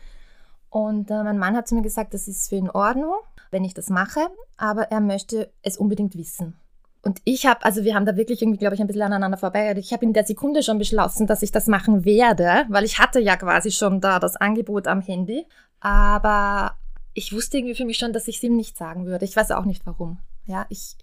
Und 0.70 1.12
äh, 1.12 1.24
mein 1.24 1.38
Mann 1.38 1.56
hat 1.56 1.68
zu 1.68 1.76
mir 1.76 1.82
gesagt, 1.82 2.14
das 2.14 2.28
ist 2.28 2.50
für 2.50 2.56
ihn 2.56 2.66
in 2.66 2.72
Ordnung, 2.72 3.16
wenn 3.52 3.64
ich 3.64 3.74
das 3.74 3.90
mache, 3.90 4.22
aber 4.58 4.84
er 4.84 5.02
möchte 5.02 5.52
es 5.62 5.78
unbedingt 5.78 6.16
wissen. 6.16 6.56
Und 7.04 7.20
ich 7.24 7.48
habe, 7.48 7.64
also 7.66 7.84
wir 7.84 7.96
haben 7.96 8.06
da 8.06 8.16
wirklich 8.16 8.42
irgendwie, 8.42 8.60
glaube 8.60 8.76
ich, 8.76 8.82
ein 8.82 8.88
bisschen 8.88 9.02
aneinander 9.02 9.38
vorbei. 9.38 9.74
Ich 9.78 9.92
habe 9.92 10.06
in 10.06 10.14
der 10.14 10.26
Sekunde 10.26 10.62
schon 10.62 10.78
beschlossen, 10.78 11.26
dass 11.26 11.42
ich 11.42 11.52
das 11.52 11.68
machen 11.68 12.06
werde, 12.06 12.66
weil 12.70 12.84
ich 12.84 13.00
hatte 13.00 13.20
ja 13.20 13.38
quasi 13.38 13.72
schon 13.72 14.02
da 14.02 14.20
das 14.20 14.36
Angebot 14.36 14.88
am 14.88 15.02
Handy. 15.02 15.46
Aber 15.80 16.78
ich 17.14 17.34
wusste 17.34 17.58
irgendwie 17.58 17.76
für 17.76 17.86
mich 17.86 17.98
schon, 17.98 18.14
dass 18.14 18.28
ich 18.28 18.38
es 18.38 18.44
ihm 18.44 18.56
nicht 18.56 18.78
sagen 18.78 19.06
würde. 19.06 19.26
Ich 19.26 19.36
weiß 19.36 19.52
auch 19.52 19.66
nicht 19.66 19.86
warum. 19.86 20.20
Ja, 20.46 20.68
ich, 20.70 20.96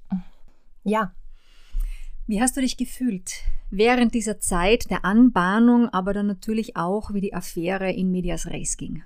ja. 0.84 1.12
Wie 2.26 2.40
hast 2.40 2.56
du 2.56 2.60
dich 2.60 2.76
gefühlt 2.76 3.32
während 3.70 4.14
dieser 4.14 4.38
Zeit 4.38 4.90
der 4.90 5.04
Anbahnung, 5.04 5.88
aber 5.88 6.12
dann 6.12 6.26
natürlich 6.26 6.76
auch, 6.76 7.12
wie 7.12 7.20
die 7.20 7.34
Affäre 7.34 7.90
in 7.90 8.10
Medias 8.12 8.46
Res 8.46 8.76
ging? 8.76 9.02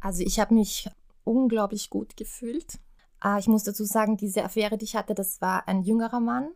Also 0.00 0.22
ich 0.22 0.38
habe 0.38 0.54
mich 0.54 0.88
unglaublich 1.24 1.90
gut 1.90 2.16
gefühlt. 2.16 2.78
Ah, 3.20 3.38
ich 3.38 3.48
muss 3.48 3.64
dazu 3.64 3.84
sagen, 3.84 4.16
diese 4.16 4.44
Affäre, 4.44 4.78
die 4.78 4.86
ich 4.86 4.96
hatte, 4.96 5.14
das 5.14 5.40
war 5.40 5.68
ein 5.68 5.82
jüngerer 5.82 6.20
Mann, 6.20 6.48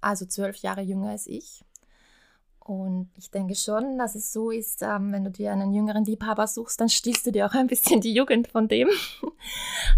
also 0.00 0.24
zwölf 0.24 0.56
Jahre 0.56 0.82
jünger 0.82 1.10
als 1.10 1.26
ich. 1.26 1.64
Und 2.64 3.10
ich 3.18 3.32
denke 3.32 3.56
schon, 3.56 3.98
dass 3.98 4.14
es 4.14 4.32
so 4.32 4.52
ist, 4.52 4.82
ähm, 4.82 5.10
wenn 5.10 5.24
du 5.24 5.32
dir 5.32 5.50
einen 5.50 5.72
jüngeren 5.72 6.04
Liebhaber 6.04 6.46
suchst, 6.46 6.80
dann 6.80 6.88
stiehlst 6.88 7.26
du 7.26 7.32
dir 7.32 7.46
auch 7.46 7.54
ein 7.54 7.66
bisschen 7.66 8.00
die 8.00 8.14
Jugend 8.14 8.48
von 8.48 8.68
dem. 8.68 8.88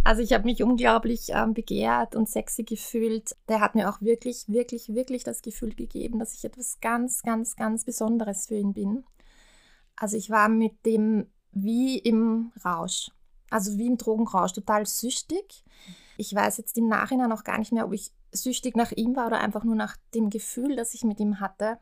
Also 0.04 0.22
ich 0.22 0.32
habe 0.32 0.44
mich 0.44 0.62
unglaublich 0.62 1.28
ähm, 1.30 1.52
begehrt 1.52 2.14
und 2.16 2.28
sexy 2.28 2.62
gefühlt. 2.62 3.36
Der 3.48 3.60
hat 3.60 3.74
mir 3.74 3.90
auch 3.90 4.00
wirklich, 4.00 4.44
wirklich, 4.48 4.94
wirklich 4.94 5.22
das 5.24 5.42
Gefühl 5.42 5.74
gegeben, 5.74 6.18
dass 6.18 6.34
ich 6.34 6.44
etwas 6.44 6.80
ganz, 6.80 7.22
ganz, 7.22 7.54
ganz 7.56 7.84
Besonderes 7.84 8.46
für 8.46 8.56
ihn 8.56 8.72
bin. 8.72 9.04
Also 9.96 10.16
ich 10.16 10.30
war 10.30 10.48
mit 10.48 10.84
dem 10.86 11.26
wie 11.52 11.98
im 11.98 12.52
Rausch, 12.64 13.10
also 13.50 13.76
wie 13.78 13.86
im 13.86 13.98
Drogenrausch, 13.98 14.52
total 14.52 14.86
süchtig. 14.86 15.64
Ich 16.16 16.34
weiß 16.34 16.58
jetzt 16.58 16.76
im 16.78 16.88
Nachhinein 16.88 17.32
auch 17.32 17.44
gar 17.44 17.58
nicht 17.58 17.72
mehr, 17.72 17.86
ob 17.86 17.92
ich 17.92 18.12
süchtig 18.32 18.76
nach 18.76 18.92
ihm 18.92 19.16
war 19.16 19.26
oder 19.26 19.40
einfach 19.40 19.64
nur 19.64 19.74
nach 19.74 19.96
dem 20.14 20.30
Gefühl, 20.30 20.76
das 20.76 20.94
ich 20.94 21.04
mit 21.04 21.20
ihm 21.20 21.40
hatte. 21.40 21.78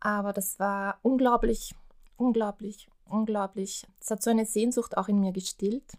Aber 0.00 0.32
das 0.32 0.58
war 0.58 0.98
unglaublich, 1.02 1.74
unglaublich, 2.16 2.88
unglaublich. 3.04 3.86
Es 4.00 4.10
hat 4.10 4.22
so 4.22 4.30
eine 4.30 4.46
Sehnsucht 4.46 4.96
auch 4.96 5.08
in 5.08 5.20
mir 5.20 5.32
gestillt. 5.32 5.96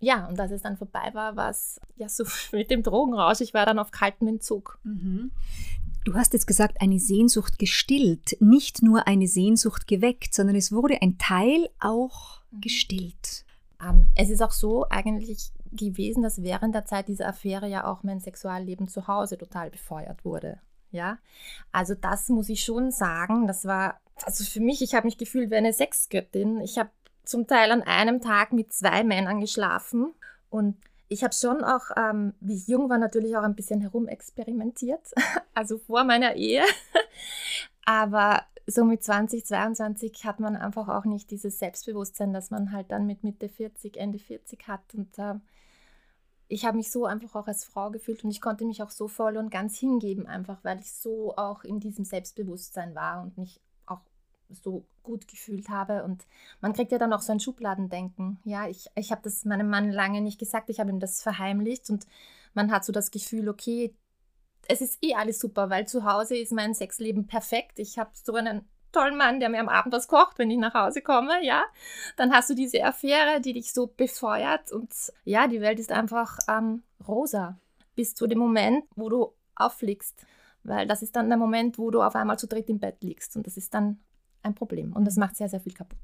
Ja, 0.00 0.26
und 0.26 0.38
als 0.40 0.50
es 0.50 0.62
dann 0.62 0.76
vorbei 0.76 1.10
war, 1.12 1.36
war 1.36 1.50
es 1.50 1.80
ja 1.96 2.08
so 2.08 2.24
mit 2.52 2.70
dem 2.70 2.82
Drogenrausch. 2.82 3.40
Ich 3.40 3.54
war 3.54 3.64
dann 3.64 3.78
auf 3.78 3.90
kaltem 3.90 4.28
Entzug. 4.28 4.78
Mhm. 4.82 5.30
Du 6.04 6.14
hast 6.14 6.32
jetzt 6.32 6.48
gesagt, 6.48 6.80
eine 6.80 6.98
Sehnsucht 6.98 7.60
gestillt, 7.60 8.36
nicht 8.40 8.82
nur 8.82 9.06
eine 9.06 9.28
Sehnsucht 9.28 9.86
geweckt, 9.86 10.34
sondern 10.34 10.56
es 10.56 10.72
wurde 10.72 11.00
ein 11.00 11.18
Teil 11.18 11.68
auch 11.78 12.40
mhm. 12.50 12.60
gestillt. 12.60 13.44
Um, 13.80 14.06
es 14.16 14.30
ist 14.30 14.42
auch 14.42 14.52
so 14.52 14.86
eigentlich 14.90 15.52
gewesen, 15.72 16.22
dass 16.22 16.42
während 16.42 16.74
der 16.74 16.84
Zeit 16.84 17.08
dieser 17.08 17.28
Affäre 17.28 17.66
ja 17.66 17.84
auch 17.84 18.02
mein 18.02 18.20
Sexualleben 18.20 18.88
zu 18.88 19.06
Hause 19.06 19.38
total 19.38 19.70
befeuert 19.70 20.24
wurde. 20.24 20.60
Ja, 20.90 21.18
also 21.72 21.94
das 21.94 22.28
muss 22.28 22.48
ich 22.50 22.62
schon 22.62 22.90
sagen. 22.90 23.46
Das 23.46 23.64
war, 23.64 24.00
also 24.24 24.44
für 24.44 24.60
mich, 24.60 24.82
ich 24.82 24.94
habe 24.94 25.06
mich 25.06 25.16
gefühlt 25.16 25.50
wie 25.50 25.56
eine 25.56 25.72
Sexgöttin. 25.72 26.60
Ich 26.60 26.78
habe 26.78 26.90
zum 27.24 27.46
Teil 27.46 27.70
an 27.70 27.82
einem 27.82 28.20
Tag 28.20 28.52
mit 28.52 28.72
zwei 28.72 29.02
Männern 29.02 29.40
geschlafen 29.40 30.12
und 30.50 30.76
ich 31.08 31.24
habe 31.24 31.34
schon 31.34 31.62
auch, 31.62 31.90
ähm, 31.96 32.34
wie 32.40 32.54
ich 32.54 32.68
jung 32.68 32.88
war, 32.88 32.98
natürlich 32.98 33.36
auch 33.36 33.42
ein 33.42 33.54
bisschen 33.54 33.80
herumexperimentiert, 33.80 35.12
also 35.54 35.78
vor 35.78 36.04
meiner 36.04 36.36
Ehe. 36.36 36.62
Aber 37.84 38.42
so 38.66 38.84
mit 38.84 39.02
20, 39.02 39.44
22 39.44 40.24
hat 40.24 40.40
man 40.40 40.56
einfach 40.56 40.88
auch 40.88 41.04
nicht 41.04 41.30
dieses 41.30 41.58
Selbstbewusstsein, 41.58 42.32
das 42.32 42.50
man 42.50 42.72
halt 42.72 42.90
dann 42.90 43.06
mit 43.06 43.24
Mitte 43.24 43.48
40, 43.48 43.96
Ende 43.96 44.18
40 44.18 44.68
hat. 44.68 44.94
Und 44.94 45.18
äh, 45.18 45.34
ich 46.48 46.64
habe 46.64 46.76
mich 46.76 46.90
so 46.90 47.06
einfach 47.06 47.34
auch 47.34 47.46
als 47.46 47.64
Frau 47.64 47.90
gefühlt 47.90 48.24
und 48.24 48.30
ich 48.30 48.40
konnte 48.40 48.64
mich 48.64 48.82
auch 48.82 48.90
so 48.90 49.08
voll 49.08 49.36
und 49.36 49.50
ganz 49.50 49.78
hingeben, 49.78 50.26
einfach 50.26 50.62
weil 50.64 50.80
ich 50.80 50.92
so 50.92 51.36
auch 51.36 51.64
in 51.64 51.80
diesem 51.80 52.04
Selbstbewusstsein 52.04 52.94
war 52.94 53.22
und 53.22 53.38
mich 53.38 53.60
auch 53.86 54.00
so 54.50 54.84
gut 55.02 55.28
gefühlt 55.28 55.68
habe. 55.68 56.04
Und 56.04 56.26
man 56.60 56.72
kriegt 56.72 56.92
ja 56.92 56.98
dann 56.98 57.12
auch 57.12 57.22
so 57.22 57.32
ein 57.32 57.40
Schubladendenken. 57.40 58.38
Ja, 58.44 58.68
ich, 58.68 58.86
ich 58.94 59.10
habe 59.10 59.22
das 59.22 59.44
meinem 59.44 59.68
Mann 59.68 59.90
lange 59.90 60.20
nicht 60.20 60.38
gesagt, 60.38 60.68
ich 60.68 60.80
habe 60.80 60.90
ihm 60.90 61.00
das 61.00 61.22
verheimlicht 61.22 61.90
und 61.90 62.06
man 62.54 62.70
hat 62.70 62.84
so 62.84 62.92
das 62.92 63.10
Gefühl, 63.10 63.48
okay, 63.48 63.94
es 64.68 64.80
ist 64.80 64.98
eh 65.02 65.14
alles 65.14 65.40
super, 65.40 65.70
weil 65.70 65.88
zu 65.88 66.04
Hause 66.04 66.36
ist 66.36 66.52
mein 66.52 66.74
Sexleben 66.74 67.26
perfekt. 67.26 67.78
Ich 67.78 67.98
habe 67.98 68.10
so 68.12 68.34
einen 68.34 68.68
tollen 68.92 69.16
Mann, 69.16 69.40
der 69.40 69.48
mir 69.48 69.60
am 69.60 69.68
Abend 69.68 69.92
was 69.92 70.08
kocht, 70.08 70.38
wenn 70.38 70.50
ich 70.50 70.58
nach 70.58 70.74
Hause 70.74 71.02
komme, 71.02 71.44
ja. 71.44 71.64
Dann 72.16 72.32
hast 72.32 72.50
du 72.50 72.54
diese 72.54 72.84
Affäre, 72.84 73.40
die 73.40 73.54
dich 73.54 73.72
so 73.72 73.86
befeuert 73.86 74.72
und 74.72 74.90
ja, 75.24 75.48
die 75.48 75.60
Welt 75.60 75.78
ist 75.78 75.92
einfach 75.92 76.38
ähm, 76.48 76.82
rosa. 77.06 77.58
Bis 77.94 78.14
zu 78.14 78.26
dem 78.26 78.38
Moment, 78.38 78.84
wo 78.94 79.08
du 79.08 79.32
auffliegst. 79.54 80.24
Weil 80.64 80.86
das 80.86 81.02
ist 81.02 81.16
dann 81.16 81.28
der 81.28 81.38
Moment, 81.38 81.78
wo 81.78 81.90
du 81.90 82.02
auf 82.02 82.14
einmal 82.14 82.38
zu 82.38 82.46
dritt 82.46 82.68
im 82.68 82.78
Bett 82.78 83.02
liegst 83.02 83.36
und 83.36 83.46
das 83.46 83.56
ist 83.56 83.74
dann 83.74 83.98
ein 84.42 84.54
Problem 84.54 84.92
und 84.92 85.04
das 85.04 85.16
macht 85.16 85.36
sehr, 85.36 85.48
sehr 85.48 85.60
viel 85.60 85.74
kaputt. 85.74 85.98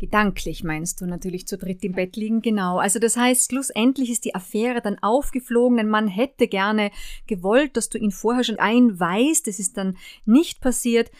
Gedanklich 0.00 0.64
meinst 0.64 1.02
du 1.02 1.06
natürlich 1.06 1.46
zu 1.46 1.58
dritt 1.58 1.84
im 1.84 1.92
Bett 1.92 2.16
liegen, 2.16 2.40
genau. 2.40 2.78
Also 2.78 2.98
das 2.98 3.18
heißt, 3.18 3.50
schlussendlich 3.50 4.10
ist 4.10 4.24
die 4.24 4.34
Affäre 4.34 4.80
dann 4.80 4.98
aufgeflogen. 5.02 5.78
Ein 5.78 5.90
Mann 5.90 6.08
hätte 6.08 6.48
gerne 6.48 6.90
gewollt, 7.26 7.76
dass 7.76 7.90
du 7.90 7.98
ihn 7.98 8.10
vorher 8.10 8.42
schon 8.42 8.58
einweist. 8.58 9.46
Das 9.46 9.58
ist 9.58 9.76
dann 9.76 9.98
nicht 10.24 10.62
passiert. 10.62 11.10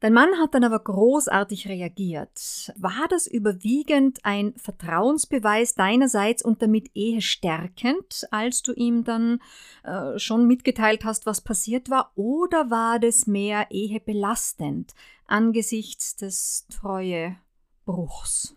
Dein 0.00 0.12
Mann 0.12 0.38
hat 0.38 0.54
dann 0.54 0.64
aber 0.64 0.80
großartig 0.80 1.68
reagiert. 1.68 2.72
War 2.76 3.06
das 3.08 3.26
überwiegend 3.26 4.18
ein 4.22 4.52
Vertrauensbeweis 4.56 5.74
deinerseits 5.74 6.44
und 6.44 6.60
damit 6.60 6.90
ehe 6.94 7.22
stärkend, 7.22 8.26
als 8.30 8.62
du 8.62 8.72
ihm 8.72 9.04
dann 9.04 9.40
äh, 9.82 10.18
schon 10.18 10.46
mitgeteilt 10.46 11.04
hast, 11.04 11.26
was 11.26 11.40
passiert 11.40 11.88
war, 11.90 12.12
oder 12.16 12.70
war 12.70 12.98
das 12.98 13.26
mehr 13.26 13.68
ehe 13.70 14.00
belastend 14.00 14.94
angesichts 15.26 16.16
des 16.16 16.66
Treuebruchs? 16.68 18.56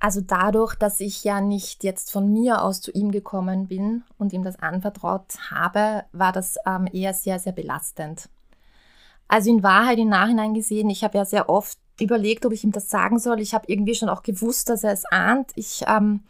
Also 0.00 0.22
dadurch, 0.22 0.74
dass 0.76 0.98
ich 0.98 1.24
ja 1.24 1.42
nicht 1.42 1.84
jetzt 1.84 2.10
von 2.10 2.32
mir 2.32 2.62
aus 2.62 2.80
zu 2.80 2.90
ihm 2.90 3.10
gekommen 3.10 3.68
bin 3.68 4.02
und 4.16 4.32
ihm 4.32 4.42
das 4.42 4.58
anvertraut 4.58 5.34
habe, 5.50 6.04
war 6.12 6.32
das 6.32 6.56
ähm, 6.66 6.88
eher 6.90 7.12
sehr, 7.12 7.38
sehr 7.38 7.52
belastend. 7.52 8.30
Also 9.30 9.48
in 9.48 9.62
Wahrheit 9.62 10.00
im 10.00 10.08
Nachhinein 10.08 10.54
gesehen, 10.54 10.90
ich 10.90 11.04
habe 11.04 11.16
ja 11.16 11.24
sehr 11.24 11.48
oft 11.48 11.78
überlegt, 12.00 12.44
ob 12.44 12.52
ich 12.52 12.64
ihm 12.64 12.72
das 12.72 12.90
sagen 12.90 13.20
soll. 13.20 13.40
Ich 13.40 13.54
habe 13.54 13.64
irgendwie 13.68 13.94
schon 13.94 14.08
auch 14.08 14.24
gewusst, 14.24 14.68
dass 14.68 14.82
er 14.82 14.92
es 14.92 15.04
ahnt. 15.04 15.52
Ich, 15.54 15.84
ähm, 15.86 16.24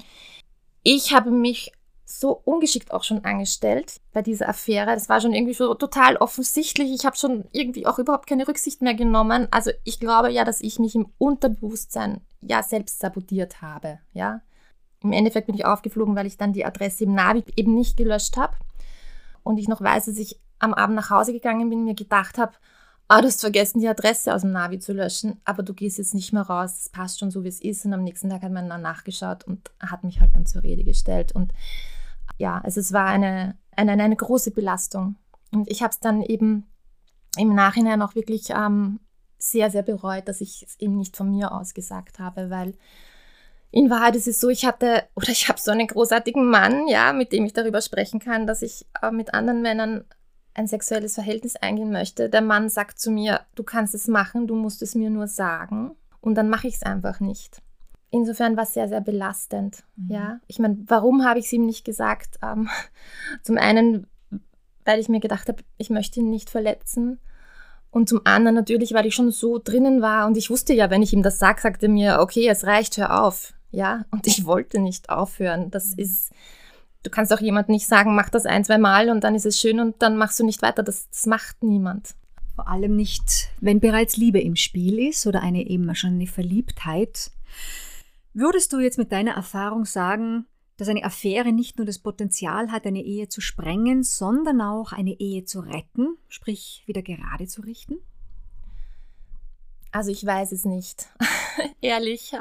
ich 0.83 1.15
habe 1.15 1.31
mich 1.31 1.73
so 2.05 2.33
ungeschickt 2.45 2.93
auch 2.93 3.03
schon 3.03 3.25
angestellt 3.25 4.03
bei 4.13 4.21
dieser 4.21 4.51
Affäre. 4.51 4.93
Das 4.93 5.09
war 5.09 5.19
schon 5.23 5.33
irgendwie 5.33 5.55
so 5.55 5.73
total 5.73 6.19
offensichtlich. 6.19 6.93
Ich 6.93 7.07
habe 7.07 7.17
schon 7.17 7.47
irgendwie 7.53 7.87
auch 7.87 7.99
überhaupt 7.99 8.27
keine 8.27 8.47
Rücksicht 8.47 8.83
mehr 8.83 8.93
genommen. 8.93 9.49
Also 9.51 9.71
ich 9.85 9.99
glaube 9.99 10.31
ja, 10.31 10.45
dass 10.45 10.61
ich 10.61 10.79
mich 10.79 10.95
im 10.95 11.09
Unterbewusstsein 11.17 12.21
ja 12.43 12.63
selbst 12.63 13.01
sabotiert 13.01 13.63
habe. 13.63 14.01
Ja, 14.13 14.43
im 15.03 15.13
Endeffekt 15.13 15.47
bin 15.47 15.57
ich 15.57 15.65
aufgeflogen, 15.65 16.17
weil 16.17 16.27
ich 16.27 16.37
dann 16.37 16.53
die 16.53 16.67
Adresse 16.67 17.05
im 17.05 17.15
Navi 17.15 17.45
eben 17.57 17.75
nicht 17.75 17.97
gelöscht 17.97 18.37
habe 18.37 18.59
und 19.43 19.57
ich 19.57 19.69
noch 19.69 19.81
weiß, 19.81 20.05
dass 20.05 20.19
ich 20.19 20.39
am 20.59 20.75
Abend 20.75 20.97
nach 20.97 21.09
Hause 21.09 21.33
gegangen 21.33 21.71
bin, 21.71 21.85
mir 21.85 21.95
gedacht 21.95 22.37
habe, 22.37 22.53
ah, 23.11 23.21
du 23.21 23.27
hast 23.27 23.41
vergessen, 23.41 23.81
die 23.81 23.89
Adresse 23.89 24.33
aus 24.33 24.43
dem 24.43 24.53
Navi 24.53 24.79
zu 24.79 24.93
löschen, 24.93 25.41
aber 25.45 25.65
du 25.65 25.75
gehst 25.75 25.99
jetzt 25.99 26.15
nicht 26.15 26.33
mehr 26.33 26.43
raus, 26.43 26.75
das 26.75 26.89
passt 26.91 27.19
schon 27.19 27.33
so, 27.33 27.43
wie 27.43 27.49
es 27.49 27.61
ist. 27.61 27.85
Und 27.85 27.93
am 27.93 28.05
nächsten 28.05 28.31
Tag 28.31 28.43
hat 28.43 28.53
man 28.53 28.69
dann 28.69 28.83
nachgeschaut 28.83 29.43
und 29.45 29.73
hat 29.81 30.05
mich 30.05 30.21
halt 30.21 30.31
dann 30.35 30.47
zur 30.47 30.63
Rede 30.63 30.85
gestellt. 30.85 31.33
Und 31.33 31.53
ja, 32.39 32.61
also 32.63 32.79
es 32.79 32.93
war 32.93 33.07
eine, 33.07 33.59
eine, 33.75 33.93
eine 33.93 34.15
große 34.15 34.53
Belastung. 34.53 35.17
Und 35.51 35.69
ich 35.69 35.83
habe 35.83 35.91
es 35.91 35.99
dann 35.99 36.23
eben 36.23 36.71
im 37.37 37.53
Nachhinein 37.53 38.01
auch 38.01 38.15
wirklich 38.15 38.51
ähm, 38.51 39.01
sehr, 39.39 39.71
sehr 39.71 39.83
bereut, 39.83 40.29
dass 40.29 40.41
ich 40.41 40.65
es 40.69 40.79
eben 40.79 40.97
nicht 40.97 41.17
von 41.17 41.33
mir 41.33 41.51
aus 41.51 41.75
gesagt 41.75 42.21
habe, 42.21 42.49
weil 42.49 42.75
in 43.73 43.91
Wahrheit 43.91 44.15
ist 44.15 44.29
es 44.29 44.39
so, 44.39 44.51
ich 44.51 44.65
hatte 44.65 45.03
oder 45.17 45.31
ich 45.31 45.49
habe 45.49 45.59
so 45.59 45.73
einen 45.73 45.89
großartigen 45.89 46.49
Mann, 46.49 46.87
ja, 46.87 47.13
mit 47.13 47.33
dem 47.33 47.45
ich 47.45 47.55
darüber 47.55 47.81
sprechen 47.81 48.21
kann, 48.21 48.47
dass 48.47 48.63
ich 48.63 48.87
äh, 49.03 49.11
mit 49.11 49.35
anderen 49.35 49.63
Männern 49.63 50.05
ein 50.55 50.67
sexuelles 50.67 51.15
Verhältnis 51.15 51.57
eingehen 51.57 51.93
möchte. 51.93 52.29
Der 52.29 52.43
Mann 52.43 52.69
sagt 52.69 52.99
zu 52.99 53.11
mir, 53.11 53.41
du 53.55 53.63
kannst 53.63 53.95
es 53.95 54.09
machen, 54.09 54.47
du 54.47 54.57
musst 54.57 54.83
es 54.83 54.95
mir 54.95 55.11
nur 55.11 55.29
sagen 55.29 55.93
und 56.21 56.35
dann 56.35 56.49
mache 56.49 56.69
ich 56.69 56.75
es 56.75 56.83
einfach 56.83 57.21
nicht. 57.21 57.63
Insofern 58.11 58.57
war 58.57 58.65
es 58.65 58.75
sehr, 58.75 58.89
sehr 58.89 59.01
belastend. 59.01 59.85
Mhm. 59.97 60.11
Ja, 60.11 60.41
ich 60.49 60.59
meine, 60.59 60.79
warum 60.87 61.25
habe 61.25 61.39
ich 61.39 61.47
es 61.47 61.53
ihm 61.53 61.67
nicht 61.67 61.85
gesagt? 61.85 62.39
Ähm, 62.43 62.69
zum 63.43 63.59
einen, 63.59 64.07
weil 64.85 64.99
ich 64.99 65.09
mir 65.09 65.21
gedacht 65.21 65.49
habe, 65.49 65.63
ich 65.77 65.91
möchte 65.91 66.21
ihn 66.21 66.31
nicht 66.31 66.51
verletzen. 66.51 67.21
Und 67.91 68.09
zum 68.09 68.21
anderen 68.25 68.55
natürlich, 68.55 68.95
weil 68.95 69.07
ich 69.07 69.15
schon 69.15 69.31
so 69.31 69.59
drinnen 69.63 70.01
war 70.01 70.27
und 70.27 70.37
ich 70.37 70.49
wusste 70.49 70.73
ja, 70.73 70.91
wenn 70.91 71.03
ich 71.03 71.13
ihm 71.13 71.23
das 71.23 71.39
sage, 71.39 71.61
sagte 71.61 71.87
er 71.87 71.93
mir, 71.93 72.21
okay, 72.21 72.49
es 72.49 72.65
reicht, 72.65 72.97
hör 72.97 73.25
auf. 73.25 73.53
Ja, 73.73 74.05
und 74.11 74.27
ich 74.27 74.47
wollte 74.47 74.81
nicht 74.81 75.11
aufhören. 75.11 75.71
Das 75.71 75.91
mhm. 75.91 75.99
ist, 75.99 76.33
du 77.03 77.11
kannst 77.11 77.33
auch 77.33 77.41
jemand 77.41 77.69
nicht 77.69 77.87
sagen, 77.87 78.15
mach 78.15 78.31
das 78.31 78.47
ein, 78.47 78.65
zwei 78.65 78.79
Mal 78.79 79.11
und 79.11 79.25
dann 79.25 79.35
ist 79.35 79.47
es 79.47 79.59
schön 79.59 79.81
und 79.81 80.03
dann 80.03 80.17
machst 80.17 80.39
du 80.41 80.45
nicht 80.45 80.63
weiter. 80.63 80.83
Das, 80.83 81.09
das 81.11 81.27
macht 81.27 81.63
niemand. 81.63 82.15
Vor 82.55 82.69
allem 82.69 82.97
nicht, 82.97 83.51
wenn 83.61 83.81
bereits 83.81 84.17
Liebe 84.17 84.41
im 84.41 84.57
Spiel 84.57 84.99
ist 84.99 85.27
oder 85.27 85.43
eine 85.43 85.67
eben 85.67 85.95
schon 85.95 86.15
eine 86.15 86.27
Verliebtheit. 86.27 87.31
Würdest 88.35 88.73
du 88.73 88.79
jetzt 88.79 88.99
mit 88.99 89.13
deiner 89.13 89.33
Erfahrung 89.33 89.85
sagen, 89.85 90.47
dass 90.77 90.89
eine 90.89 91.05
Affäre 91.05 91.53
nicht 91.53 91.79
nur 91.79 91.87
das 91.87 91.99
Potenzial 91.99 92.71
hat, 92.71 92.87
eine 92.87 93.03
Ehe 93.03 93.29
zu 93.29 93.41
sprengen, 93.41 94.03
sondern 94.03 94.61
auch 94.61 94.93
eine 94.93 95.19
Ehe 95.19 95.45
zu 95.45 95.61
retten, 95.61 96.17
sprich 96.29 96.83
wieder 96.87 97.03
gerade 97.03 97.47
zu 97.47 97.63
richten? 97.63 97.97
Also 99.93 100.11
ich 100.11 100.25
weiß 100.25 100.53
es 100.53 100.65
nicht. 100.65 101.09
Ehrlich, 101.81 102.33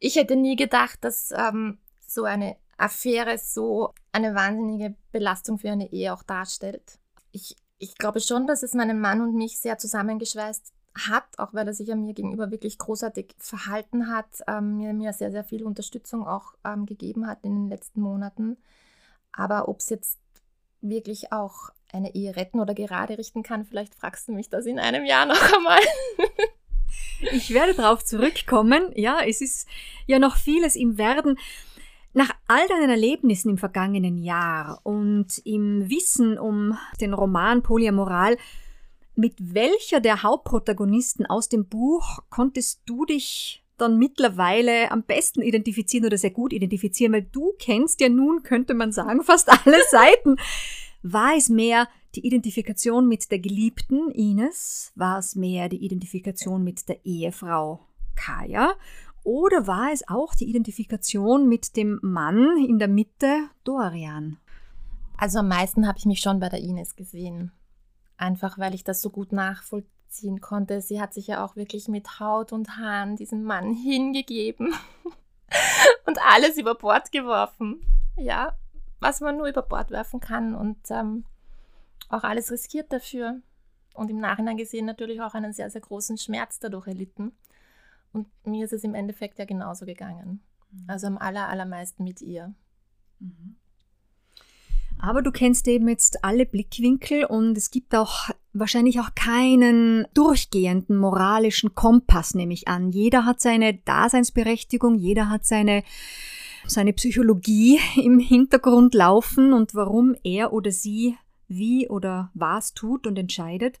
ich 0.00 0.16
hätte 0.16 0.36
nie 0.36 0.56
gedacht, 0.56 0.98
dass 1.02 1.32
ähm, 1.36 1.78
so 2.06 2.24
eine 2.24 2.56
Affäre 2.76 3.38
so 3.38 3.92
eine 4.12 4.34
wahnsinnige 4.34 4.94
Belastung 5.12 5.58
für 5.58 5.70
eine 5.70 5.92
Ehe 5.92 6.12
auch 6.12 6.22
darstellt. 6.22 6.98
Ich, 7.32 7.56
ich 7.78 7.96
glaube 7.96 8.20
schon, 8.20 8.46
dass 8.46 8.62
es 8.62 8.74
meinen 8.74 9.00
Mann 9.00 9.20
und 9.20 9.34
mich 9.34 9.58
sehr 9.58 9.78
zusammengeschweißt 9.78 10.72
hat, 11.08 11.38
auch 11.38 11.52
weil 11.54 11.66
er 11.66 11.74
sich 11.74 11.88
ja 11.88 11.96
mir 11.96 12.14
gegenüber 12.14 12.50
wirklich 12.50 12.78
großartig 12.78 13.34
verhalten 13.38 14.08
hat, 14.08 14.42
ähm, 14.46 14.76
mir, 14.76 14.92
mir 14.92 15.12
sehr, 15.12 15.32
sehr 15.32 15.44
viel 15.44 15.64
Unterstützung 15.64 16.26
auch 16.26 16.54
ähm, 16.64 16.86
gegeben 16.86 17.26
hat 17.26 17.38
in 17.42 17.54
den 17.54 17.68
letzten 17.68 18.00
Monaten. 18.00 18.56
Aber 19.32 19.68
ob 19.68 19.80
es 19.80 19.88
jetzt 19.88 20.20
wirklich 20.80 21.32
auch 21.32 21.70
eine 21.92 22.14
Ehe 22.14 22.36
retten 22.36 22.60
oder 22.60 22.74
gerade 22.74 23.18
richten 23.18 23.42
kann, 23.42 23.64
vielleicht 23.64 23.94
fragst 23.94 24.28
du 24.28 24.32
mich 24.32 24.50
das 24.50 24.66
in 24.66 24.78
einem 24.78 25.04
Jahr 25.04 25.26
noch 25.26 25.52
einmal. 25.56 25.80
Ich 27.32 27.54
werde 27.54 27.74
darauf 27.74 28.04
zurückkommen. 28.04 28.92
Ja, 28.94 29.18
es 29.26 29.40
ist 29.40 29.68
ja 30.06 30.18
noch 30.18 30.36
vieles 30.36 30.76
im 30.76 30.98
Werden. 30.98 31.38
Nach 32.16 32.30
all 32.46 32.66
deinen 32.68 32.90
Erlebnissen 32.90 33.50
im 33.50 33.58
vergangenen 33.58 34.18
Jahr 34.18 34.80
und 34.84 35.38
im 35.44 35.90
Wissen 35.90 36.38
um 36.38 36.78
den 37.00 37.12
Roman 37.12 37.62
Polyamoral, 37.62 38.36
mit 39.16 39.34
welcher 39.38 40.00
der 40.00 40.22
Hauptprotagonisten 40.22 41.26
aus 41.26 41.48
dem 41.48 41.66
Buch 41.66 42.20
konntest 42.30 42.82
du 42.86 43.04
dich 43.04 43.64
dann 43.78 43.98
mittlerweile 43.98 44.92
am 44.92 45.02
besten 45.02 45.42
identifizieren 45.42 46.06
oder 46.06 46.16
sehr 46.16 46.30
gut 46.30 46.52
identifizieren, 46.52 47.12
weil 47.12 47.26
du 47.32 47.52
kennst 47.58 48.00
ja 48.00 48.08
nun, 48.08 48.44
könnte 48.44 48.74
man 48.74 48.92
sagen, 48.92 49.22
fast 49.24 49.48
alle 49.50 49.78
Seiten. 49.90 50.36
War 51.02 51.36
es 51.36 51.48
mehr 51.48 51.88
die 52.14 52.24
Identifikation 52.24 53.08
mit 53.08 53.32
der 53.32 53.40
Geliebten 53.40 54.12
Ines? 54.12 54.92
War 54.94 55.18
es 55.18 55.34
mehr 55.34 55.68
die 55.68 55.84
Identifikation 55.84 56.62
mit 56.62 56.88
der 56.88 57.04
Ehefrau 57.04 57.88
Kaya? 58.14 58.76
Oder 59.24 59.66
war 59.66 59.90
es 59.90 60.06
auch 60.06 60.34
die 60.34 60.48
Identifikation 60.48 61.48
mit 61.48 61.76
dem 61.76 61.98
Mann 62.02 62.58
in 62.58 62.78
der 62.78 62.88
Mitte, 62.88 63.48
Dorian? 63.64 64.38
Also 65.16 65.38
am 65.38 65.48
meisten 65.48 65.88
habe 65.88 65.98
ich 65.98 66.04
mich 66.04 66.20
schon 66.20 66.40
bei 66.40 66.50
der 66.50 66.60
Ines 66.60 66.94
gesehen. 66.94 67.50
Einfach 68.18 68.58
weil 68.58 68.74
ich 68.74 68.84
das 68.84 69.00
so 69.00 69.08
gut 69.08 69.32
nachvollziehen 69.32 70.42
konnte. 70.42 70.82
Sie 70.82 71.00
hat 71.00 71.14
sich 71.14 71.26
ja 71.26 71.42
auch 71.42 71.56
wirklich 71.56 71.88
mit 71.88 72.20
Haut 72.20 72.52
und 72.52 72.76
Haaren 72.76 73.16
diesem 73.16 73.44
Mann 73.44 73.72
hingegeben 73.72 74.74
und 76.06 76.18
alles 76.30 76.58
über 76.58 76.74
Bord 76.74 77.10
geworfen. 77.10 77.80
Ja, 78.18 78.56
was 79.00 79.22
man 79.22 79.38
nur 79.38 79.48
über 79.48 79.62
Bord 79.62 79.90
werfen 79.90 80.20
kann. 80.20 80.54
Und 80.54 80.78
ähm, 80.90 81.24
auch 82.10 82.24
alles 82.24 82.50
riskiert 82.50 82.92
dafür 82.92 83.40
und 83.94 84.10
im 84.10 84.18
Nachhinein 84.18 84.58
gesehen 84.58 84.84
natürlich 84.84 85.22
auch 85.22 85.32
einen 85.32 85.54
sehr, 85.54 85.70
sehr 85.70 85.80
großen 85.80 86.18
Schmerz 86.18 86.58
dadurch 86.58 86.88
erlitten. 86.88 87.32
Und 88.14 88.28
mir 88.46 88.64
ist 88.64 88.72
es 88.72 88.84
im 88.84 88.94
Endeffekt 88.94 89.38
ja 89.38 89.44
genauso 89.44 89.84
gegangen. 89.84 90.40
Mhm. 90.70 90.84
Also 90.86 91.08
am 91.08 91.18
aller, 91.18 91.48
allermeisten 91.48 92.04
mit 92.04 92.22
ihr. 92.22 92.54
Mhm. 93.18 93.56
Aber 94.98 95.20
du 95.20 95.32
kennst 95.32 95.66
eben 95.68 95.88
jetzt 95.88 96.24
alle 96.24 96.46
Blickwinkel 96.46 97.24
und 97.24 97.58
es 97.58 97.70
gibt 97.70 97.94
auch 97.94 98.30
wahrscheinlich 98.52 99.00
auch 99.00 99.14
keinen 99.16 100.06
durchgehenden 100.14 100.96
moralischen 100.96 101.74
Kompass, 101.74 102.34
nehme 102.34 102.54
ich 102.54 102.68
an. 102.68 102.90
Jeder 102.90 103.26
hat 103.26 103.40
seine 103.40 103.74
Daseinsberechtigung, 103.74 104.94
jeder 104.94 105.28
hat 105.28 105.44
seine, 105.44 105.82
seine 106.66 106.92
Psychologie 106.92 107.80
im 107.96 108.20
Hintergrund 108.20 108.94
laufen 108.94 109.52
und 109.52 109.74
warum 109.74 110.14
er 110.22 110.52
oder 110.52 110.70
sie 110.70 111.16
wie 111.48 111.88
oder 111.88 112.30
was 112.32 112.72
tut 112.72 113.06
und 113.08 113.18
entscheidet. 113.18 113.80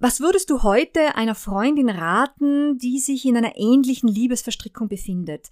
Was 0.00 0.20
würdest 0.20 0.48
du 0.50 0.62
heute 0.62 1.16
einer 1.16 1.34
Freundin 1.34 1.90
raten, 1.90 2.78
die 2.78 3.00
sich 3.00 3.24
in 3.24 3.36
einer 3.36 3.56
ähnlichen 3.56 4.08
Liebesverstrickung 4.08 4.88
befindet? 4.88 5.48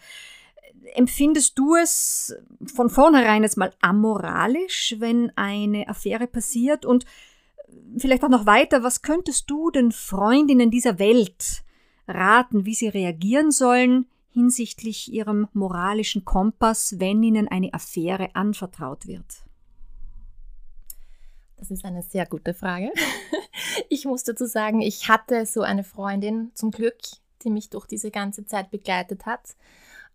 Empfindest 0.94 1.58
du 1.58 1.74
es 1.74 2.36
von 2.72 2.88
vornherein 2.88 3.42
jetzt 3.42 3.56
mal 3.56 3.72
amoralisch, 3.80 4.94
wenn 4.98 5.32
eine 5.36 5.88
Affäre 5.88 6.28
passiert? 6.28 6.86
Und 6.86 7.06
vielleicht 7.98 8.22
auch 8.22 8.28
noch 8.28 8.46
weiter, 8.46 8.84
was 8.84 9.02
könntest 9.02 9.50
du 9.50 9.70
den 9.70 9.90
Freundinnen 9.90 10.70
dieser 10.70 11.00
Welt 11.00 11.64
raten, 12.06 12.64
wie 12.64 12.74
sie 12.74 12.88
reagieren 12.88 13.50
sollen 13.50 14.06
hinsichtlich 14.30 15.12
ihrem 15.12 15.48
moralischen 15.54 16.24
Kompass, 16.24 17.00
wenn 17.00 17.22
ihnen 17.22 17.48
eine 17.48 17.74
Affäre 17.74 18.36
anvertraut 18.36 19.08
wird? 19.08 19.45
Das 21.56 21.70
ist 21.70 21.84
eine 21.84 22.02
sehr 22.02 22.26
gute 22.26 22.54
Frage. 22.54 22.92
Ich 23.88 24.04
muss 24.04 24.24
dazu 24.24 24.46
sagen, 24.46 24.80
ich 24.80 25.08
hatte 25.08 25.46
so 25.46 25.62
eine 25.62 25.84
Freundin 25.84 26.50
zum 26.54 26.70
Glück, 26.70 26.96
die 27.42 27.50
mich 27.50 27.70
durch 27.70 27.86
diese 27.86 28.10
ganze 28.10 28.44
Zeit 28.44 28.70
begleitet 28.70 29.26
hat. 29.26 29.56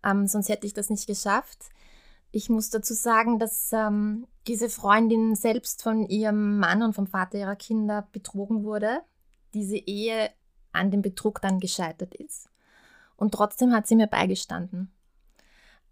Ähm, 0.04 0.26
sonst 0.26 0.48
hätte 0.48 0.66
ich 0.66 0.74
das 0.74 0.90
nicht 0.90 1.06
geschafft. 1.06 1.70
Ich 2.30 2.48
muss 2.48 2.70
dazu 2.70 2.94
sagen, 2.94 3.38
dass 3.38 3.72
ähm, 3.72 4.26
diese 4.46 4.68
Freundin 4.68 5.34
selbst 5.34 5.82
von 5.82 6.06
ihrem 6.06 6.58
Mann 6.58 6.82
und 6.82 6.94
vom 6.94 7.06
Vater 7.06 7.38
ihrer 7.38 7.56
Kinder 7.56 8.08
betrogen 8.12 8.64
wurde. 8.64 9.00
Diese 9.54 9.76
Ehe 9.76 10.30
an 10.72 10.90
dem 10.90 11.02
Betrug 11.02 11.40
dann 11.40 11.60
gescheitert 11.60 12.14
ist. 12.14 12.48
Und 13.16 13.32
trotzdem 13.32 13.72
hat 13.72 13.86
sie 13.86 13.96
mir 13.96 14.06
beigestanden. 14.06 14.90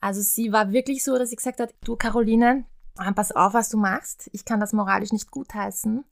Also 0.00 0.22
sie 0.22 0.52
war 0.52 0.72
wirklich 0.72 1.04
so, 1.04 1.18
dass 1.18 1.30
sie 1.30 1.36
gesagt 1.36 1.60
hat, 1.60 1.74
du 1.84 1.96
Caroline, 1.96 2.64
pass 3.14 3.32
auf, 3.32 3.54
was 3.54 3.68
du 3.68 3.78
machst. 3.78 4.28
Ich 4.32 4.44
kann 4.44 4.60
das 4.60 4.72
moralisch 4.72 5.12
nicht 5.12 5.30
gutheißen, 5.30 6.04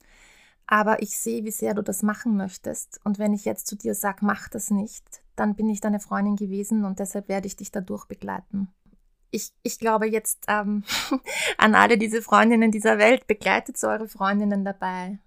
aber 0.67 1.01
ich 1.01 1.17
sehe, 1.17 1.43
wie 1.45 1.51
sehr 1.51 1.73
du 1.73 1.81
das 1.81 2.03
machen 2.03 2.35
möchtest. 2.37 2.99
Und 3.03 3.19
wenn 3.19 3.33
ich 3.33 3.45
jetzt 3.45 3.67
zu 3.67 3.75
dir 3.75 3.95
sage, 3.95 4.25
mach 4.25 4.49
das 4.49 4.71
nicht, 4.71 5.21
dann 5.35 5.55
bin 5.55 5.69
ich 5.69 5.81
deine 5.81 5.99
Freundin 5.99 6.35
gewesen 6.35 6.85
und 6.85 6.99
deshalb 6.99 7.29
werde 7.29 7.47
ich 7.47 7.55
dich 7.55 7.71
dadurch 7.71 8.05
begleiten. 8.05 8.73
Ich, 9.31 9.51
ich 9.63 9.77
glaube 9.77 10.07
jetzt 10.07 10.45
ähm, 10.47 10.83
an 11.57 11.75
alle 11.75 11.97
diese 11.97 12.21
Freundinnen 12.21 12.71
dieser 12.71 12.97
Welt, 12.97 13.27
begleitet 13.27 13.81
eure 13.83 14.07
Freundinnen 14.07 14.65
dabei. 14.65 15.19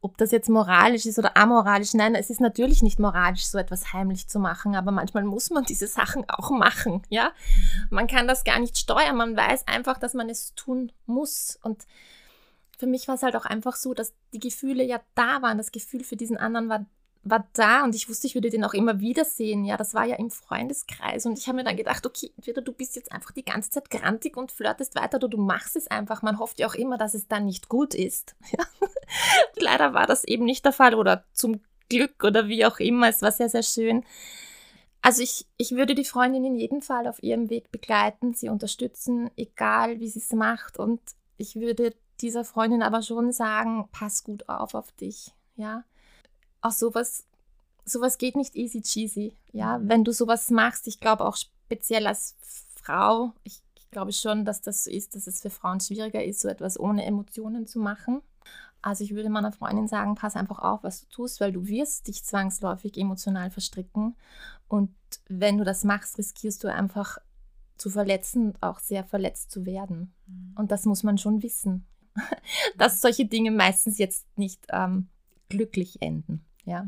Ob 0.00 0.16
das 0.18 0.30
jetzt 0.30 0.48
moralisch 0.48 1.06
ist 1.06 1.18
oder 1.18 1.36
amoralisch. 1.36 1.94
Nein, 1.94 2.14
es 2.14 2.30
ist 2.30 2.40
natürlich 2.40 2.82
nicht 2.82 2.98
moralisch, 2.98 3.46
so 3.46 3.58
etwas 3.58 3.92
heimlich 3.92 4.28
zu 4.28 4.38
machen, 4.38 4.74
aber 4.74 4.90
manchmal 4.92 5.24
muss 5.24 5.50
man 5.50 5.64
diese 5.64 5.86
Sachen 5.86 6.24
auch 6.28 6.50
machen, 6.50 7.02
ja. 7.08 7.32
Man 7.90 8.06
kann 8.06 8.28
das 8.28 8.44
gar 8.44 8.58
nicht 8.58 8.78
steuern, 8.78 9.16
man 9.16 9.36
weiß 9.36 9.66
einfach, 9.68 9.98
dass 9.98 10.14
man 10.14 10.28
es 10.28 10.54
tun 10.54 10.92
muss. 11.06 11.58
Und 11.62 11.86
für 12.78 12.86
mich 12.86 13.08
war 13.08 13.14
es 13.14 13.22
halt 13.22 13.36
auch 13.36 13.46
einfach 13.46 13.76
so, 13.76 13.94
dass 13.94 14.14
die 14.32 14.38
Gefühle 14.38 14.84
ja 14.84 15.00
da 15.14 15.42
waren. 15.42 15.58
Das 15.58 15.72
Gefühl 15.72 16.04
für 16.04 16.16
diesen 16.16 16.36
anderen 16.36 16.68
war 16.68 16.86
war 17.28 17.46
da 17.54 17.84
und 17.84 17.94
ich 17.94 18.08
wusste, 18.08 18.26
ich 18.26 18.34
würde 18.34 18.50
den 18.50 18.64
auch 18.64 18.74
immer 18.74 19.00
wiedersehen. 19.00 19.64
Ja, 19.64 19.76
das 19.76 19.94
war 19.94 20.04
ja 20.04 20.16
im 20.16 20.30
Freundeskreis 20.30 21.26
und 21.26 21.38
ich 21.38 21.46
habe 21.46 21.56
mir 21.56 21.64
dann 21.64 21.76
gedacht, 21.76 22.06
okay, 22.06 22.32
entweder 22.36 22.62
du 22.62 22.72
bist 22.72 22.96
jetzt 22.96 23.12
einfach 23.12 23.32
die 23.32 23.44
ganze 23.44 23.70
Zeit 23.70 23.90
grantig 23.90 24.36
und 24.36 24.52
flirtest 24.52 24.94
weiter 24.94 25.16
oder 25.18 25.28
du 25.28 25.38
machst 25.38 25.76
es 25.76 25.88
einfach. 25.88 26.22
Man 26.22 26.38
hofft 26.38 26.58
ja 26.58 26.66
auch 26.66 26.74
immer, 26.74 26.98
dass 26.98 27.14
es 27.14 27.28
dann 27.28 27.44
nicht 27.44 27.68
gut 27.68 27.94
ist. 27.94 28.36
Ja. 28.56 28.64
Leider 29.56 29.94
war 29.94 30.06
das 30.06 30.24
eben 30.24 30.44
nicht 30.44 30.64
der 30.64 30.72
Fall 30.72 30.94
oder 30.94 31.24
zum 31.32 31.60
Glück 31.88 32.24
oder 32.24 32.48
wie 32.48 32.64
auch 32.66 32.78
immer. 32.78 33.08
Es 33.08 33.22
war 33.22 33.30
sehr, 33.30 33.48
sehr 33.48 33.62
schön. 33.62 34.04
Also 35.02 35.22
ich, 35.22 35.46
ich 35.56 35.72
würde 35.72 35.94
die 35.94 36.04
Freundin 36.04 36.44
in 36.44 36.56
jedem 36.56 36.82
Fall 36.82 37.06
auf 37.06 37.22
ihrem 37.22 37.50
Weg 37.50 37.70
begleiten, 37.70 38.34
sie 38.34 38.48
unterstützen, 38.48 39.30
egal 39.36 40.00
wie 40.00 40.08
sie 40.08 40.18
es 40.18 40.32
macht. 40.32 40.78
Und 40.78 41.00
ich 41.36 41.54
würde 41.54 41.94
dieser 42.20 42.44
Freundin 42.44 42.82
aber 42.82 43.02
schon 43.02 43.32
sagen, 43.32 43.88
pass 43.92 44.24
gut 44.24 44.48
auf 44.48 44.74
auf 44.74 44.90
dich. 44.92 45.32
Ja, 45.54 45.84
auch 46.66 46.72
sowas, 46.72 47.24
sowas 47.84 48.18
geht 48.18 48.36
nicht 48.36 48.56
easy 48.56 48.82
cheesy. 48.82 49.36
Ja, 49.52 49.80
wenn 49.82 50.04
du 50.04 50.12
sowas 50.12 50.50
machst, 50.50 50.86
ich 50.86 51.00
glaube 51.00 51.24
auch 51.24 51.36
speziell 51.36 52.06
als 52.06 52.36
Frau, 52.74 53.32
ich, 53.44 53.60
ich 53.74 53.90
glaube 53.90 54.12
schon, 54.12 54.44
dass 54.44 54.60
das 54.60 54.84
so 54.84 54.90
ist, 54.90 55.14
dass 55.14 55.26
es 55.26 55.40
für 55.40 55.50
Frauen 55.50 55.80
schwieriger 55.80 56.24
ist, 56.24 56.40
so 56.40 56.48
etwas 56.48 56.78
ohne 56.78 57.04
Emotionen 57.04 57.66
zu 57.66 57.78
machen. 57.78 58.22
Also 58.82 59.02
ich 59.02 59.14
würde 59.14 59.30
meiner 59.30 59.52
Freundin 59.52 59.88
sagen, 59.88 60.14
pass 60.14 60.36
einfach 60.36 60.60
auf, 60.60 60.84
was 60.84 61.00
du 61.00 61.06
tust, 61.08 61.40
weil 61.40 61.50
du 61.50 61.66
wirst 61.66 62.06
dich 62.06 62.24
zwangsläufig 62.24 62.96
emotional 62.96 63.50
verstricken. 63.50 64.14
Und 64.68 64.94
wenn 65.28 65.58
du 65.58 65.64
das 65.64 65.82
machst, 65.82 66.18
riskierst 66.18 66.62
du 66.62 66.72
einfach 66.72 67.18
zu 67.76 67.90
verletzen 67.90 68.46
und 68.46 68.62
auch 68.62 68.78
sehr 68.78 69.04
verletzt 69.04 69.50
zu 69.50 69.66
werden. 69.66 70.14
Mhm. 70.26 70.54
Und 70.56 70.70
das 70.70 70.84
muss 70.84 71.02
man 71.02 71.18
schon 71.18 71.42
wissen, 71.42 71.86
dass 72.78 73.00
solche 73.00 73.26
Dinge 73.26 73.50
meistens 73.50 73.98
jetzt 73.98 74.26
nicht 74.38 74.64
ähm, 74.70 75.08
glücklich 75.48 76.00
enden. 76.00 76.44
Ja. 76.66 76.86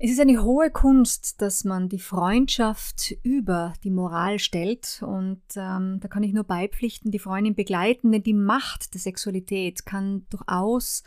Es 0.00 0.12
ist 0.12 0.20
eine 0.20 0.44
hohe 0.44 0.70
Kunst, 0.70 1.42
dass 1.42 1.64
man 1.64 1.88
die 1.88 1.98
Freundschaft 1.98 3.16
über 3.24 3.72
die 3.82 3.90
Moral 3.90 4.38
stellt. 4.38 5.02
Und 5.04 5.42
ähm, 5.56 5.98
da 6.00 6.06
kann 6.06 6.22
ich 6.22 6.32
nur 6.32 6.44
beipflichten, 6.44 7.10
die 7.10 7.18
Freundin 7.18 7.56
begleiten, 7.56 8.12
denn 8.12 8.22
die 8.22 8.34
Macht 8.34 8.94
der 8.94 9.00
Sexualität 9.00 9.86
kann 9.86 10.24
durchaus 10.30 11.02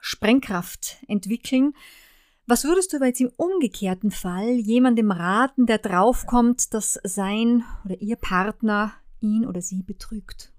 Sprengkraft 0.00 0.98
entwickeln. 1.08 1.72
Was 2.46 2.64
würdest 2.64 2.92
du 2.92 2.96
aber 2.98 3.06
jetzt 3.06 3.20
im 3.20 3.32
umgekehrten 3.36 4.10
Fall 4.10 4.56
jemandem 4.58 5.10
raten, 5.10 5.64
der 5.64 5.78
draufkommt, 5.78 6.74
dass 6.74 7.00
sein 7.04 7.64
oder 7.84 7.98
ihr 8.02 8.16
Partner 8.16 8.92
ihn 9.20 9.46
oder 9.46 9.62
sie 9.62 9.82
betrügt? 9.82 10.51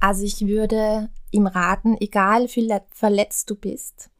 Also 0.00 0.24
ich 0.24 0.46
würde 0.46 1.10
ihm 1.30 1.46
raten, 1.46 1.96
egal 2.00 2.48
wie 2.48 2.72
verletzt 2.90 3.50
du 3.50 3.54
bist, 3.56 4.10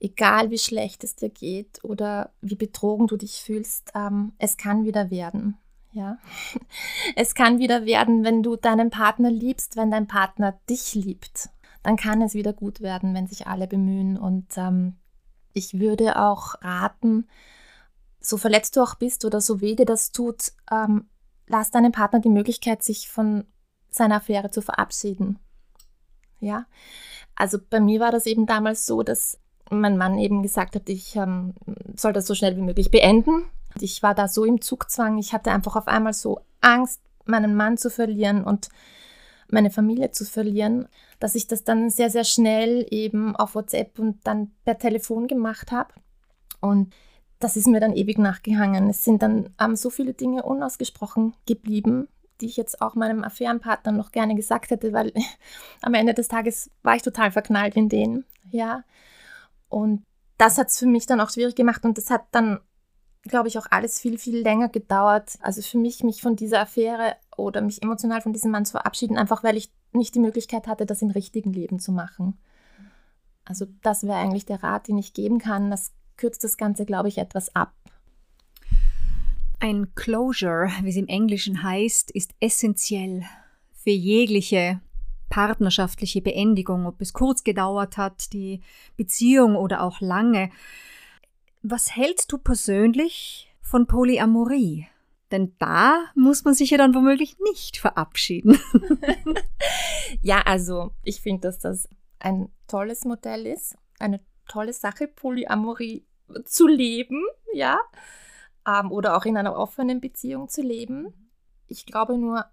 egal 0.00 0.50
wie 0.50 0.58
schlecht 0.58 1.04
es 1.04 1.16
dir 1.16 1.28
geht 1.28 1.82
oder 1.84 2.32
wie 2.40 2.54
betrogen 2.54 3.06
du 3.06 3.16
dich 3.16 3.42
fühlst, 3.42 3.92
ähm, 3.94 4.32
es 4.38 4.56
kann 4.56 4.84
wieder 4.84 5.10
werden. 5.10 5.56
Ja, 5.92 6.18
es 7.16 7.34
kann 7.34 7.58
wieder 7.58 7.86
werden, 7.86 8.24
wenn 8.24 8.42
du 8.42 8.56
deinen 8.56 8.90
Partner 8.90 9.30
liebst, 9.30 9.76
wenn 9.76 9.90
dein 9.90 10.06
Partner 10.06 10.58
dich 10.68 10.94
liebt, 10.94 11.50
dann 11.82 11.96
kann 11.96 12.22
es 12.22 12.34
wieder 12.34 12.52
gut 12.52 12.80
werden, 12.80 13.14
wenn 13.14 13.26
sich 13.26 13.46
alle 13.46 13.66
bemühen. 13.66 14.18
Und 14.18 14.56
ähm, 14.56 14.96
ich 15.52 15.78
würde 15.78 16.18
auch 16.18 16.54
raten, 16.62 17.26
so 18.20 18.36
verletzt 18.36 18.76
du 18.76 18.82
auch 18.82 18.94
bist 18.96 19.24
oder 19.24 19.40
so 19.40 19.60
weh 19.60 19.74
dir 19.74 19.86
das 19.86 20.12
tut, 20.12 20.52
ähm, 20.70 21.08
lass 21.46 21.70
deinem 21.70 21.92
Partner 21.92 22.20
die 22.20 22.28
Möglichkeit, 22.28 22.82
sich 22.82 23.08
von 23.08 23.46
seiner 23.90 24.16
Affäre 24.16 24.50
zu 24.50 24.62
verabschieden. 24.62 25.38
Ja, 26.40 26.66
also 27.34 27.58
bei 27.70 27.80
mir 27.80 28.00
war 28.00 28.12
das 28.12 28.26
eben 28.26 28.46
damals 28.46 28.86
so, 28.86 29.02
dass 29.02 29.38
mein 29.70 29.96
Mann 29.96 30.18
eben 30.18 30.42
gesagt 30.42 30.74
hat, 30.74 30.88
ich 30.88 31.16
ähm, 31.16 31.54
soll 31.96 32.12
das 32.12 32.26
so 32.26 32.34
schnell 32.34 32.56
wie 32.56 32.62
möglich 32.62 32.90
beenden. 32.90 33.44
Ich 33.80 34.02
war 34.02 34.14
da 34.14 34.28
so 34.28 34.44
im 34.44 34.60
Zugzwang, 34.60 35.18
ich 35.18 35.32
hatte 35.32 35.50
einfach 35.50 35.76
auf 35.76 35.88
einmal 35.88 36.14
so 36.14 36.40
Angst, 36.60 37.00
meinen 37.26 37.54
Mann 37.54 37.76
zu 37.76 37.90
verlieren 37.90 38.44
und 38.44 38.68
meine 39.50 39.70
Familie 39.70 40.10
zu 40.10 40.24
verlieren, 40.24 40.88
dass 41.20 41.34
ich 41.34 41.46
das 41.46 41.64
dann 41.64 41.90
sehr, 41.90 42.10
sehr 42.10 42.24
schnell 42.24 42.86
eben 42.90 43.36
auf 43.36 43.54
WhatsApp 43.54 43.98
und 43.98 44.26
dann 44.26 44.52
per 44.64 44.78
Telefon 44.78 45.26
gemacht 45.26 45.72
habe. 45.72 45.92
Und 46.60 46.94
das 47.38 47.56
ist 47.56 47.66
mir 47.66 47.80
dann 47.80 47.94
ewig 47.94 48.18
nachgehangen. 48.18 48.90
Es 48.90 49.04
sind 49.04 49.22
dann 49.22 49.54
ähm, 49.60 49.76
so 49.76 49.90
viele 49.90 50.14
Dinge 50.14 50.42
unausgesprochen 50.42 51.34
geblieben, 51.46 52.08
die 52.40 52.46
ich 52.46 52.56
jetzt 52.56 52.80
auch 52.80 52.94
meinem 52.94 53.24
Affärenpartner 53.24 53.92
noch 53.92 54.12
gerne 54.12 54.34
gesagt 54.34 54.70
hätte, 54.70 54.92
weil 54.92 55.12
am 55.82 55.94
Ende 55.94 56.14
des 56.14 56.28
Tages 56.28 56.70
war 56.82 56.96
ich 56.96 57.02
total 57.02 57.30
verknallt 57.30 57.76
in 57.76 57.88
den. 57.88 58.24
Ja. 58.50 58.84
Und 59.68 60.04
das 60.38 60.58
hat 60.58 60.68
es 60.68 60.78
für 60.78 60.86
mich 60.86 61.06
dann 61.06 61.20
auch 61.20 61.30
schwierig 61.30 61.56
gemacht 61.56 61.84
und 61.84 61.98
das 61.98 62.10
hat 62.10 62.26
dann, 62.30 62.60
glaube 63.22 63.48
ich, 63.48 63.58
auch 63.58 63.66
alles 63.70 64.00
viel, 64.00 64.18
viel 64.18 64.38
länger 64.38 64.68
gedauert. 64.68 65.38
Also 65.40 65.62
für 65.62 65.78
mich, 65.78 66.02
mich 66.04 66.22
von 66.22 66.36
dieser 66.36 66.60
Affäre 66.60 67.16
oder 67.36 67.60
mich 67.60 67.82
emotional 67.82 68.20
von 68.20 68.32
diesem 68.32 68.50
Mann 68.50 68.64
zu 68.64 68.72
verabschieden, 68.72 69.18
einfach 69.18 69.42
weil 69.42 69.56
ich 69.56 69.72
nicht 69.92 70.14
die 70.14 70.20
Möglichkeit 70.20 70.66
hatte, 70.66 70.86
das 70.86 71.02
im 71.02 71.10
richtigen 71.10 71.52
Leben 71.52 71.80
zu 71.80 71.92
machen. 71.92 72.38
Also 73.44 73.66
das 73.82 74.04
wäre 74.04 74.18
eigentlich 74.18 74.46
der 74.46 74.62
Rat, 74.62 74.88
den 74.88 74.98
ich 74.98 75.14
geben 75.14 75.38
kann. 75.38 75.70
Das 75.70 75.92
kürzt 76.16 76.44
das 76.44 76.56
Ganze, 76.56 76.84
glaube 76.84 77.08
ich, 77.08 77.18
etwas 77.18 77.54
ab. 77.56 77.72
Ein 79.60 79.92
Closure, 79.96 80.70
wie 80.82 80.90
es 80.90 80.96
im 80.96 81.08
Englischen 81.08 81.64
heißt, 81.64 82.12
ist 82.12 82.32
essentiell 82.38 83.24
für 83.72 83.90
jegliche 83.90 84.80
partnerschaftliche 85.30 86.22
Beendigung, 86.22 86.86
ob 86.86 87.00
es 87.00 87.12
kurz 87.12 87.42
gedauert 87.42 87.96
hat, 87.96 88.32
die 88.32 88.60
Beziehung 88.96 89.56
oder 89.56 89.82
auch 89.82 90.00
lange. 90.00 90.50
Was 91.62 91.94
hältst 91.94 92.30
du 92.30 92.38
persönlich 92.38 93.52
von 93.60 93.88
Polyamorie? 93.88 94.86
Denn 95.32 95.54
da 95.58 96.04
muss 96.14 96.44
man 96.44 96.54
sich 96.54 96.70
ja 96.70 96.78
dann 96.78 96.94
womöglich 96.94 97.36
nicht 97.40 97.78
verabschieden. 97.78 98.60
ja, 100.22 100.40
also 100.42 100.92
ich 101.02 101.20
finde, 101.20 101.48
dass 101.48 101.58
das 101.58 101.88
ein 102.20 102.48
tolles 102.68 103.04
Modell 103.04 103.44
ist, 103.46 103.76
eine 103.98 104.20
tolle 104.46 104.72
Sache, 104.72 105.08
Polyamorie 105.08 106.06
zu 106.44 106.68
leben, 106.68 107.22
ja 107.52 107.80
ähm, 108.68 108.92
oder 108.92 109.16
auch 109.16 109.24
in 109.24 109.36
einer 109.36 109.56
offenen 109.56 110.00
Beziehung 110.00 110.48
zu 110.48 110.62
leben. 110.62 111.12
Ich 111.66 111.86
glaube 111.86 112.18
nur 112.18 112.44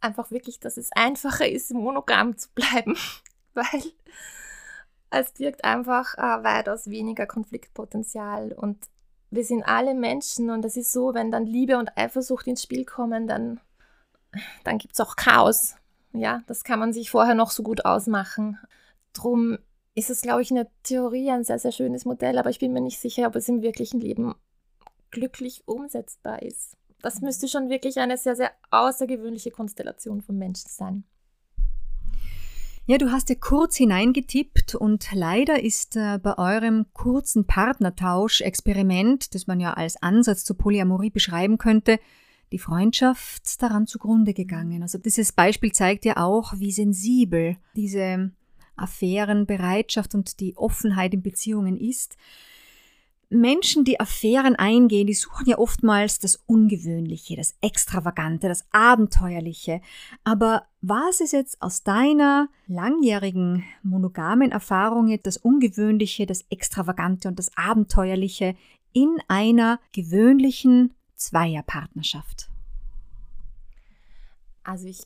einfach 0.00 0.30
wirklich, 0.30 0.60
dass 0.60 0.76
es 0.76 0.90
einfacher 0.92 1.48
ist, 1.48 1.72
monogam 1.72 2.36
zu 2.36 2.48
bleiben, 2.54 2.96
weil 3.54 3.82
es 5.10 5.32
birgt 5.32 5.64
einfach 5.64 6.14
äh, 6.18 6.44
weitaus 6.44 6.90
weniger 6.90 7.26
Konfliktpotenzial 7.26 8.52
und 8.52 8.84
wir 9.30 9.44
sind 9.44 9.64
alle 9.64 9.94
Menschen 9.94 10.50
und 10.50 10.62
das 10.62 10.76
ist 10.76 10.92
so, 10.92 11.14
wenn 11.14 11.32
dann 11.32 11.46
Liebe 11.46 11.78
und 11.78 11.96
Eifersucht 11.96 12.46
ins 12.46 12.62
Spiel 12.62 12.84
kommen, 12.84 13.26
dann, 13.26 13.60
dann 14.62 14.78
gibt 14.78 14.94
es 14.94 15.00
auch 15.00 15.16
Chaos. 15.16 15.74
Ja, 16.12 16.42
das 16.46 16.62
kann 16.62 16.78
man 16.78 16.92
sich 16.92 17.10
vorher 17.10 17.34
noch 17.34 17.50
so 17.50 17.64
gut 17.64 17.84
ausmachen. 17.84 18.58
Drum 19.12 19.58
ist 19.96 20.10
es, 20.10 20.22
glaube 20.22 20.42
ich, 20.42 20.50
in 20.50 20.56
der 20.56 20.68
Theorie 20.84 21.30
ein 21.30 21.42
sehr, 21.42 21.58
sehr 21.58 21.72
schönes 21.72 22.04
Modell, 22.04 22.38
aber 22.38 22.50
ich 22.50 22.60
bin 22.60 22.72
mir 22.72 22.80
nicht 22.80 23.00
sicher, 23.00 23.26
ob 23.26 23.34
es 23.34 23.48
im 23.48 23.62
wirklichen 23.62 24.00
Leben 24.00 24.34
glücklich 25.14 25.62
umsetzbar 25.66 26.42
ist. 26.42 26.76
Das 27.00 27.20
müsste 27.20 27.48
schon 27.48 27.70
wirklich 27.70 27.98
eine 27.98 28.18
sehr, 28.18 28.36
sehr 28.36 28.50
außergewöhnliche 28.70 29.50
Konstellation 29.50 30.20
von 30.20 30.36
Menschen 30.36 30.68
sein. 30.68 31.04
Ja, 32.86 32.98
du 32.98 33.10
hast 33.10 33.30
ja 33.30 33.34
kurz 33.34 33.76
hineingetippt 33.76 34.74
und 34.74 35.08
leider 35.14 35.62
ist 35.62 35.96
äh, 35.96 36.18
bei 36.18 36.36
eurem 36.36 36.84
kurzen 36.92 37.46
Partnertausch-Experiment, 37.46 39.34
das 39.34 39.46
man 39.46 39.58
ja 39.58 39.72
als 39.72 40.02
Ansatz 40.02 40.44
zur 40.44 40.58
Polyamorie 40.58 41.08
beschreiben 41.08 41.56
könnte, 41.56 41.98
die 42.52 42.58
Freundschaft 42.58 43.62
daran 43.62 43.86
zugrunde 43.86 44.34
gegangen. 44.34 44.82
Also 44.82 44.98
dieses 44.98 45.32
Beispiel 45.32 45.72
zeigt 45.72 46.04
ja 46.04 46.18
auch, 46.18 46.52
wie 46.58 46.72
sensibel 46.72 47.56
diese 47.74 48.32
Affärenbereitschaft 48.76 50.14
und 50.14 50.40
die 50.40 50.56
Offenheit 50.56 51.14
in 51.14 51.22
Beziehungen 51.22 51.78
ist. 51.78 52.16
Menschen, 53.34 53.84
die 53.84 54.00
Affären 54.00 54.56
eingehen, 54.56 55.06
die 55.06 55.14
suchen 55.14 55.46
ja 55.46 55.58
oftmals 55.58 56.18
das 56.18 56.36
Ungewöhnliche, 56.46 57.36
das 57.36 57.54
Extravagante, 57.60 58.48
das 58.48 58.64
Abenteuerliche. 58.70 59.80
Aber 60.22 60.66
was 60.80 61.20
ist 61.20 61.32
jetzt 61.32 61.60
aus 61.60 61.82
deiner 61.82 62.48
langjährigen 62.66 63.64
monogamen 63.82 64.52
Erfahrung 64.52 65.08
jetzt 65.08 65.26
das 65.26 65.36
Ungewöhnliche, 65.36 66.26
das 66.26 66.44
Extravagante 66.50 67.28
und 67.28 67.38
das 67.38 67.56
Abenteuerliche 67.56 68.54
in 68.92 69.18
einer 69.28 69.80
gewöhnlichen 69.92 70.94
Zweierpartnerschaft? 71.16 72.48
Also 74.62 74.86
ich 74.86 75.02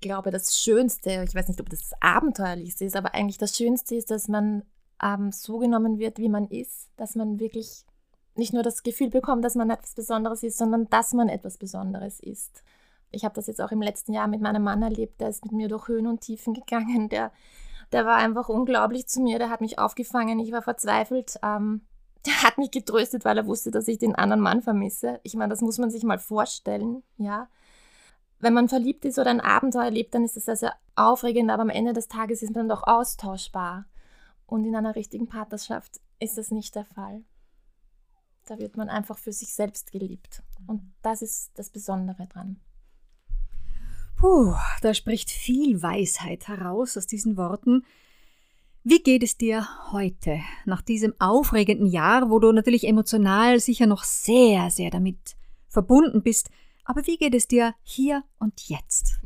glaube, 0.00 0.30
das 0.30 0.56
Schönste, 0.56 1.24
ich 1.26 1.34
weiß 1.34 1.48
nicht, 1.48 1.60
ob 1.60 1.68
das 1.68 1.80
das 1.80 2.02
Abenteuerlichste 2.02 2.84
ist, 2.84 2.96
aber 2.96 3.14
eigentlich 3.14 3.38
das 3.38 3.56
Schönste 3.56 3.94
ist, 3.94 4.10
dass 4.10 4.28
man 4.28 4.62
ähm, 5.02 5.32
so 5.32 5.58
genommen 5.58 5.98
wird, 5.98 6.18
wie 6.18 6.28
man 6.28 6.46
ist, 6.46 6.90
dass 6.96 7.14
man 7.14 7.40
wirklich 7.40 7.84
nicht 8.34 8.54
nur 8.54 8.62
das 8.62 8.82
Gefühl 8.82 9.10
bekommt, 9.10 9.44
dass 9.44 9.54
man 9.54 9.70
etwas 9.70 9.94
Besonderes 9.94 10.42
ist, 10.42 10.58
sondern 10.58 10.88
dass 10.88 11.12
man 11.12 11.28
etwas 11.28 11.58
Besonderes 11.58 12.20
ist. 12.20 12.62
Ich 13.10 13.24
habe 13.24 13.34
das 13.34 13.46
jetzt 13.46 13.60
auch 13.60 13.72
im 13.72 13.82
letzten 13.82 14.12
Jahr 14.14 14.26
mit 14.26 14.40
meinem 14.40 14.62
Mann 14.62 14.82
erlebt, 14.82 15.20
der 15.20 15.28
ist 15.28 15.44
mit 15.44 15.52
mir 15.52 15.68
durch 15.68 15.88
Höhen 15.88 16.06
und 16.06 16.22
Tiefen 16.22 16.54
gegangen, 16.54 17.08
der, 17.08 17.30
der 17.92 18.06
war 18.06 18.16
einfach 18.16 18.48
unglaublich 18.48 19.06
zu 19.06 19.20
mir, 19.20 19.38
der 19.38 19.50
hat 19.50 19.60
mich 19.60 19.78
aufgefangen, 19.78 20.38
ich 20.38 20.52
war 20.52 20.62
verzweifelt. 20.62 21.38
Ähm, 21.42 21.82
der 22.24 22.44
hat 22.44 22.56
mich 22.56 22.70
getröstet, 22.70 23.24
weil 23.24 23.36
er 23.36 23.46
wusste, 23.46 23.72
dass 23.72 23.88
ich 23.88 23.98
den 23.98 24.14
anderen 24.14 24.40
Mann 24.40 24.62
vermisse. 24.62 25.18
Ich 25.24 25.34
meine, 25.34 25.50
das 25.50 25.60
muss 25.60 25.78
man 25.78 25.90
sich 25.90 26.04
mal 26.04 26.20
vorstellen, 26.20 27.02
ja 27.18 27.48
wenn 28.42 28.54
man 28.54 28.68
verliebt 28.68 29.04
ist 29.04 29.18
oder 29.18 29.30
ein 29.30 29.40
Abenteuer 29.40 29.84
erlebt, 29.84 30.14
dann 30.14 30.24
ist 30.24 30.36
das 30.36 30.44
sehr, 30.44 30.56
sehr 30.56 30.74
aufregend, 30.96 31.50
aber 31.50 31.62
am 31.62 31.70
Ende 31.70 31.92
des 31.92 32.08
Tages 32.08 32.42
ist 32.42 32.54
man 32.54 32.68
doch 32.68 32.82
austauschbar. 32.82 33.86
Und 34.52 34.66
in 34.66 34.76
einer 34.76 34.96
richtigen 34.96 35.28
Partnerschaft 35.28 35.98
ist 36.18 36.36
das 36.36 36.50
nicht 36.50 36.74
der 36.74 36.84
Fall. 36.84 37.24
Da 38.44 38.58
wird 38.58 38.76
man 38.76 38.90
einfach 38.90 39.16
für 39.16 39.32
sich 39.32 39.54
selbst 39.54 39.92
geliebt. 39.92 40.42
Und 40.66 40.92
das 41.00 41.22
ist 41.22 41.52
das 41.54 41.70
Besondere 41.70 42.26
dran. 42.26 42.60
Puh, 44.18 44.54
da 44.82 44.92
spricht 44.92 45.30
viel 45.30 45.80
Weisheit 45.80 46.48
heraus 46.48 46.98
aus 46.98 47.06
diesen 47.06 47.38
Worten. 47.38 47.86
Wie 48.84 49.02
geht 49.02 49.22
es 49.22 49.38
dir 49.38 49.66
heute, 49.90 50.42
nach 50.66 50.82
diesem 50.82 51.18
aufregenden 51.18 51.86
Jahr, 51.86 52.28
wo 52.28 52.38
du 52.38 52.52
natürlich 52.52 52.86
emotional 52.86 53.58
sicher 53.58 53.86
noch 53.86 54.04
sehr, 54.04 54.68
sehr 54.68 54.90
damit 54.90 55.34
verbunden 55.68 56.22
bist? 56.22 56.50
Aber 56.84 57.06
wie 57.06 57.16
geht 57.16 57.34
es 57.34 57.48
dir 57.48 57.74
hier 57.84 58.22
und 58.38 58.68
jetzt? 58.68 59.18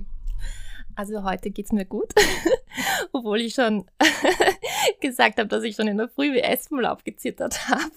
Also 0.96 1.24
heute 1.24 1.50
geht 1.50 1.66
es 1.66 1.72
mir 1.72 1.84
gut, 1.84 2.14
obwohl 3.12 3.42
ich 3.42 3.52
schon 3.52 3.84
gesagt 5.02 5.38
habe, 5.38 5.46
dass 5.46 5.62
ich 5.62 5.76
schon 5.76 5.88
in 5.88 5.98
der 5.98 6.08
Früh 6.08 6.32
wie 6.32 6.40
Espenlaub 6.40 7.04
gezittert 7.04 7.68
habe. 7.68 7.92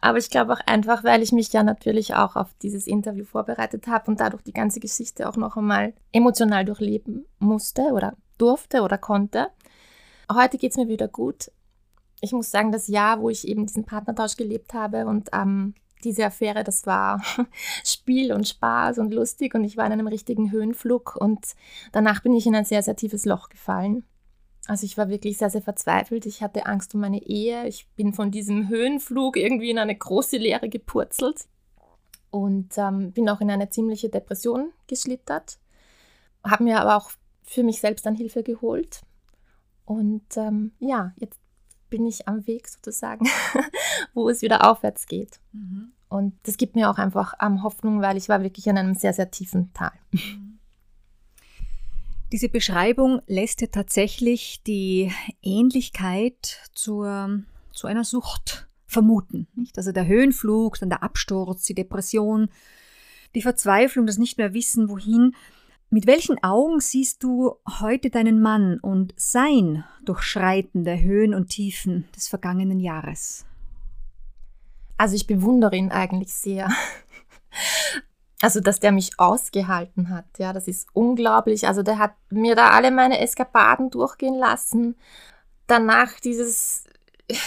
Aber 0.00 0.18
ich 0.18 0.28
glaube 0.28 0.52
auch 0.52 0.60
einfach, 0.66 1.04
weil 1.04 1.22
ich 1.22 1.30
mich 1.30 1.52
ja 1.52 1.62
natürlich 1.62 2.14
auch 2.14 2.34
auf 2.34 2.48
dieses 2.62 2.88
Interview 2.88 3.24
vorbereitet 3.24 3.86
habe 3.86 4.10
und 4.10 4.18
dadurch 4.18 4.42
die 4.42 4.52
ganze 4.52 4.80
Geschichte 4.80 5.28
auch 5.28 5.36
noch 5.36 5.56
einmal 5.56 5.94
emotional 6.10 6.64
durchleben 6.64 7.26
musste 7.38 7.82
oder 7.92 8.16
durfte 8.38 8.82
oder 8.82 8.98
konnte. 8.98 9.46
Heute 10.32 10.58
geht 10.58 10.72
es 10.72 10.76
mir 10.76 10.88
wieder 10.88 11.06
gut. 11.06 11.52
Ich 12.20 12.32
muss 12.32 12.50
sagen, 12.50 12.72
das 12.72 12.88
Jahr, 12.88 13.20
wo 13.20 13.30
ich 13.30 13.46
eben 13.46 13.66
diesen 13.66 13.84
Partnertausch 13.84 14.36
gelebt 14.36 14.74
habe 14.74 15.06
und 15.06 15.32
am 15.32 15.74
diese 16.04 16.24
Affäre, 16.24 16.64
das 16.64 16.86
war 16.86 17.22
Spiel 17.84 18.32
und 18.32 18.48
Spaß 18.48 18.98
und 18.98 19.12
lustig 19.12 19.54
und 19.54 19.64
ich 19.64 19.76
war 19.76 19.86
in 19.86 19.92
einem 19.92 20.06
richtigen 20.06 20.50
Höhenflug 20.50 21.16
und 21.16 21.54
danach 21.92 22.22
bin 22.22 22.34
ich 22.34 22.46
in 22.46 22.54
ein 22.54 22.64
sehr, 22.64 22.82
sehr 22.82 22.96
tiefes 22.96 23.24
Loch 23.24 23.48
gefallen. 23.48 24.04
Also 24.68 24.84
ich 24.84 24.98
war 24.98 25.08
wirklich 25.08 25.38
sehr, 25.38 25.50
sehr 25.50 25.62
verzweifelt. 25.62 26.26
Ich 26.26 26.42
hatte 26.42 26.66
Angst 26.66 26.94
um 26.94 27.00
meine 27.00 27.22
Ehe. 27.22 27.66
Ich 27.68 27.88
bin 27.94 28.12
von 28.12 28.30
diesem 28.30 28.68
Höhenflug 28.68 29.36
irgendwie 29.36 29.70
in 29.70 29.78
eine 29.78 29.94
große 29.94 30.38
Leere 30.38 30.68
gepurzelt 30.68 31.46
und 32.30 32.76
ähm, 32.76 33.12
bin 33.12 33.28
auch 33.28 33.40
in 33.40 33.50
eine 33.50 33.70
ziemliche 33.70 34.08
Depression 34.08 34.72
geschlittert. 34.88 35.58
Habe 36.42 36.64
mir 36.64 36.80
aber 36.80 36.96
auch 36.96 37.10
für 37.44 37.62
mich 37.62 37.80
selbst 37.80 38.04
dann 38.06 38.16
Hilfe 38.16 38.42
geholt. 38.42 39.02
Und 39.84 40.36
ähm, 40.36 40.72
ja, 40.80 41.12
jetzt 41.16 41.38
bin 41.90 42.06
ich 42.06 42.28
am 42.28 42.46
Weg 42.46 42.68
sozusagen, 42.68 43.26
wo 44.14 44.28
es 44.28 44.42
wieder 44.42 44.70
aufwärts 44.70 45.06
geht. 45.06 45.40
Mhm. 45.52 45.92
Und 46.08 46.34
das 46.44 46.56
gibt 46.56 46.76
mir 46.76 46.90
auch 46.90 46.98
einfach 46.98 47.34
ähm, 47.40 47.62
Hoffnung, 47.62 48.00
weil 48.00 48.16
ich 48.16 48.28
war 48.28 48.42
wirklich 48.42 48.66
in 48.66 48.78
einem 48.78 48.94
sehr, 48.94 49.12
sehr 49.12 49.30
tiefen 49.30 49.72
Tal. 49.72 49.92
Mhm. 50.12 50.58
Diese 52.32 52.48
Beschreibung 52.48 53.22
lässt 53.26 53.60
ja 53.60 53.68
tatsächlich 53.68 54.62
die 54.64 55.12
Ähnlichkeit 55.42 56.60
zur, 56.74 57.42
zu 57.72 57.86
einer 57.86 58.04
Sucht 58.04 58.66
vermuten. 58.86 59.46
Nicht? 59.54 59.78
Also 59.78 59.92
der 59.92 60.06
Höhenflug, 60.06 60.78
dann 60.78 60.88
der 60.88 61.02
Absturz, 61.02 61.64
die 61.64 61.74
Depression, 61.74 62.48
die 63.34 63.42
Verzweiflung, 63.42 64.06
das 64.06 64.18
nicht 64.18 64.38
mehr 64.38 64.54
wissen, 64.54 64.88
wohin. 64.88 65.36
Mit 65.88 66.06
welchen 66.06 66.42
Augen 66.42 66.80
siehst 66.80 67.22
du 67.22 67.56
heute 67.80 68.10
deinen 68.10 68.40
Mann 68.40 68.80
und 68.80 69.14
sein 69.16 69.84
Durchschreiten 70.04 70.84
der 70.84 71.00
Höhen 71.00 71.32
und 71.32 71.48
Tiefen 71.48 72.08
des 72.14 72.26
vergangenen 72.28 72.80
Jahres? 72.80 73.46
Also 74.98 75.14
ich 75.14 75.26
bewundere 75.26 75.76
ihn 75.76 75.92
eigentlich 75.92 76.34
sehr. 76.34 76.68
Also, 78.42 78.60
dass 78.60 78.80
der 78.80 78.92
mich 78.92 79.12
ausgehalten 79.16 80.10
hat, 80.10 80.26
ja, 80.36 80.52
das 80.52 80.68
ist 80.68 80.88
unglaublich. 80.92 81.66
Also, 81.66 81.82
der 81.82 81.98
hat 81.98 82.12
mir 82.28 82.54
da 82.54 82.68
alle 82.68 82.90
meine 82.90 83.18
Eskapaden 83.20 83.88
durchgehen 83.88 84.34
lassen. 84.34 84.94
Danach 85.66 86.20
dieses 86.20 86.84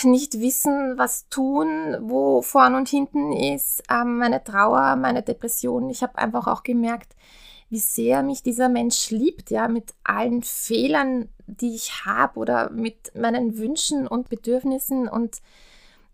nicht 0.04 0.40
wissen, 0.40 0.98
was 0.98 1.30
tun, 1.30 1.96
wo 2.02 2.42
vorn 2.42 2.74
und 2.74 2.90
hinten 2.90 3.32
ist, 3.32 3.84
ähm, 3.90 4.18
meine 4.18 4.44
Trauer, 4.44 4.96
meine 4.96 5.22
Depression. 5.22 5.92
Ich 5.92 6.02
habe 6.02 6.18
einfach 6.18 6.48
auch 6.48 6.64
gemerkt, 6.64 7.16
wie 7.70 7.80
sehr 7.80 8.24
mich 8.24 8.44
dieser 8.44 8.70
Mensch 8.70 9.12
liebt, 9.12 9.52
ja, 9.52 9.68
mit 9.68 9.94
allen 10.04 10.42
Fehlern, 10.44 11.30
die 11.46 11.76
ich 11.76 12.06
habe 12.06 12.40
oder 12.40 12.70
mit 12.72 13.16
meinen 13.16 13.58
Wünschen 13.58 14.08
und 14.08 14.30
Bedürfnissen. 14.30 15.08
Und 15.08 15.38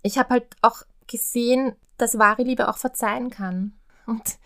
ich 0.02 0.18
habe 0.18 0.32
halt 0.32 0.48
auch 0.62 0.84
gesehen, 1.08 1.74
dass 1.98 2.20
wahre 2.20 2.44
Liebe 2.44 2.68
auch 2.68 2.78
verzeihen 2.78 3.30
kann. 3.30 3.74
Und 4.06 4.38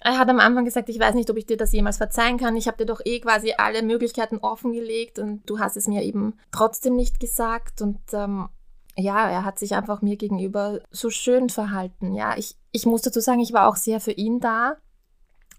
er 0.00 0.18
hat 0.18 0.28
am 0.28 0.40
Anfang 0.40 0.64
gesagt, 0.64 0.88
ich 0.88 0.98
weiß 0.98 1.14
nicht, 1.14 1.30
ob 1.30 1.36
ich 1.36 1.46
dir 1.46 1.56
das 1.56 1.72
jemals 1.72 1.98
verzeihen 1.98 2.38
kann. 2.38 2.56
Ich 2.56 2.66
habe 2.66 2.78
dir 2.78 2.86
doch 2.86 3.00
eh 3.04 3.20
quasi 3.20 3.54
alle 3.56 3.82
Möglichkeiten 3.82 4.38
offengelegt 4.38 5.18
und 5.18 5.48
du 5.48 5.58
hast 5.58 5.76
es 5.76 5.88
mir 5.88 6.02
eben 6.02 6.38
trotzdem 6.52 6.96
nicht 6.96 7.20
gesagt. 7.20 7.82
Und 7.82 8.00
ähm, 8.12 8.48
ja, 8.96 9.28
er 9.28 9.44
hat 9.44 9.58
sich 9.58 9.74
einfach 9.74 10.00
mir 10.00 10.16
gegenüber 10.16 10.80
so 10.90 11.10
schön 11.10 11.50
verhalten. 11.50 12.14
Ja, 12.14 12.36
ich, 12.36 12.56
ich 12.72 12.86
muss 12.86 13.02
dazu 13.02 13.20
sagen, 13.20 13.40
ich 13.40 13.52
war 13.52 13.68
auch 13.68 13.76
sehr 13.76 14.00
für 14.00 14.12
ihn 14.12 14.40
da. 14.40 14.76